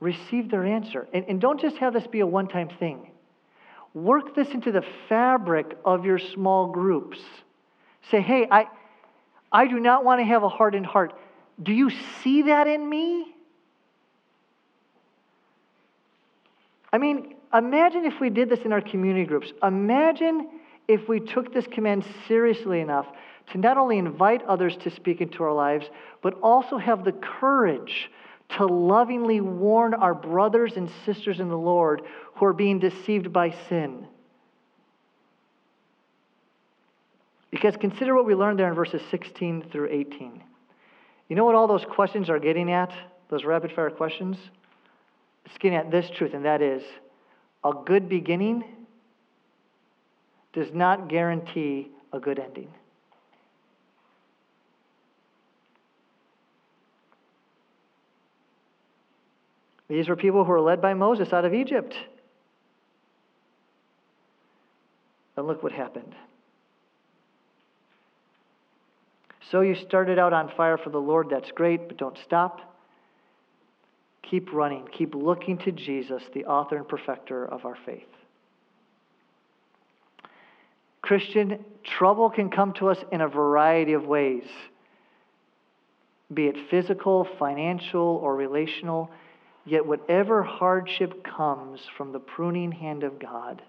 receive 0.00 0.50
their 0.50 0.64
answer. 0.64 1.06
And, 1.12 1.26
and 1.28 1.40
don't 1.40 1.60
just 1.60 1.76
have 1.76 1.92
this 1.92 2.06
be 2.06 2.20
a 2.20 2.26
one 2.26 2.48
time 2.48 2.70
thing. 2.78 3.10
Work 3.94 4.34
this 4.34 4.48
into 4.48 4.72
the 4.72 4.84
fabric 5.08 5.78
of 5.84 6.04
your 6.04 6.18
small 6.18 6.66
groups. 6.66 7.20
Say, 8.10 8.20
hey, 8.20 8.46
I, 8.50 8.66
I 9.52 9.68
do 9.68 9.78
not 9.78 10.04
want 10.04 10.20
to 10.20 10.24
have 10.24 10.42
a 10.42 10.48
hardened 10.48 10.86
heart. 10.86 11.14
Do 11.62 11.72
you 11.72 11.90
see 12.22 12.42
that 12.42 12.66
in 12.66 12.88
me? 12.88 13.32
I 16.92 16.98
mean, 16.98 17.36
imagine 17.52 18.04
if 18.04 18.20
we 18.20 18.30
did 18.30 18.48
this 18.48 18.60
in 18.60 18.72
our 18.72 18.80
community 18.80 19.26
groups. 19.26 19.52
Imagine 19.62 20.48
if 20.88 21.08
we 21.08 21.20
took 21.20 21.54
this 21.54 21.66
command 21.68 22.04
seriously 22.26 22.80
enough 22.80 23.06
to 23.52 23.58
not 23.58 23.76
only 23.76 23.98
invite 23.98 24.42
others 24.44 24.76
to 24.78 24.90
speak 24.90 25.20
into 25.20 25.42
our 25.44 25.52
lives, 25.52 25.86
but 26.22 26.34
also 26.42 26.78
have 26.78 27.04
the 27.04 27.12
courage 27.12 28.10
to 28.50 28.66
lovingly 28.66 29.40
warn 29.40 29.94
our 29.94 30.14
brothers 30.14 30.74
and 30.76 30.90
sisters 31.04 31.40
in 31.40 31.48
the 31.48 31.58
Lord 31.58 32.02
who 32.34 32.46
are 32.46 32.52
being 32.52 32.78
deceived 32.78 33.32
by 33.32 33.54
sin. 33.68 34.06
Because 37.50 37.76
consider 37.76 38.14
what 38.14 38.26
we 38.26 38.34
learned 38.34 38.58
there 38.58 38.68
in 38.68 38.74
verses 38.74 39.00
16 39.10 39.68
through 39.70 39.88
18. 39.90 40.42
You 41.28 41.36
know 41.36 41.44
what 41.44 41.54
all 41.54 41.66
those 41.66 41.84
questions 41.84 42.28
are 42.28 42.38
getting 42.38 42.70
at? 42.70 42.92
Those 43.28 43.44
rapid 43.44 43.72
fire 43.72 43.90
questions? 43.90 44.36
It's 45.46 45.56
getting 45.58 45.78
at 45.78 45.90
this 45.90 46.10
truth, 46.10 46.34
and 46.34 46.44
that 46.44 46.62
is 46.62 46.82
a 47.64 47.72
good 47.84 48.08
beginning 48.08 48.64
does 50.52 50.72
not 50.72 51.08
guarantee 51.08 51.90
a 52.12 52.20
good 52.20 52.38
ending. 52.38 52.68
These 59.94 60.08
were 60.08 60.16
people 60.16 60.42
who 60.42 60.50
were 60.50 60.60
led 60.60 60.82
by 60.82 60.94
Moses 60.94 61.32
out 61.32 61.44
of 61.44 61.54
Egypt. 61.54 61.94
And 65.36 65.46
look 65.46 65.62
what 65.62 65.70
happened. 65.70 66.16
So 69.52 69.60
you 69.60 69.76
started 69.76 70.18
out 70.18 70.32
on 70.32 70.50
fire 70.56 70.78
for 70.78 70.90
the 70.90 71.00
Lord, 71.00 71.28
that's 71.30 71.52
great, 71.52 71.86
but 71.86 71.96
don't 71.96 72.18
stop. 72.24 72.76
Keep 74.28 74.52
running, 74.52 74.88
keep 74.90 75.14
looking 75.14 75.58
to 75.58 75.70
Jesus, 75.70 76.24
the 76.34 76.46
author 76.46 76.76
and 76.76 76.88
perfecter 76.88 77.46
of 77.46 77.64
our 77.64 77.76
faith. 77.86 78.02
Christian, 81.02 81.64
trouble 81.84 82.30
can 82.30 82.50
come 82.50 82.72
to 82.78 82.88
us 82.88 82.98
in 83.12 83.20
a 83.20 83.28
variety 83.28 83.92
of 83.92 84.06
ways, 84.06 84.48
be 86.32 86.48
it 86.48 86.56
physical, 86.68 87.28
financial, 87.38 88.18
or 88.20 88.34
relational. 88.34 89.08
Yet, 89.66 89.86
whatever 89.86 90.42
hardship 90.42 91.24
comes 91.24 91.80
from 91.96 92.12
the 92.12 92.18
pruning 92.18 92.72
hand 92.72 93.02
of 93.02 93.18
God, 93.18 93.62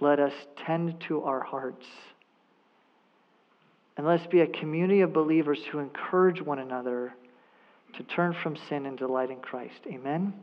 let 0.00 0.20
us 0.20 0.32
tend 0.64 1.00
to 1.08 1.22
our 1.22 1.40
hearts. 1.40 1.86
And 3.96 4.06
let's 4.06 4.26
be 4.26 4.40
a 4.40 4.46
community 4.46 5.00
of 5.00 5.12
believers 5.12 5.58
who 5.70 5.78
encourage 5.78 6.40
one 6.40 6.58
another 6.58 7.14
to 7.94 8.02
turn 8.02 8.34
from 8.42 8.56
sin 8.68 8.86
and 8.86 8.96
delight 8.96 9.30
in 9.30 9.40
Christ. 9.40 9.80
Amen? 9.86 10.34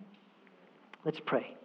Let's 1.06 1.20
pray. 1.20 1.56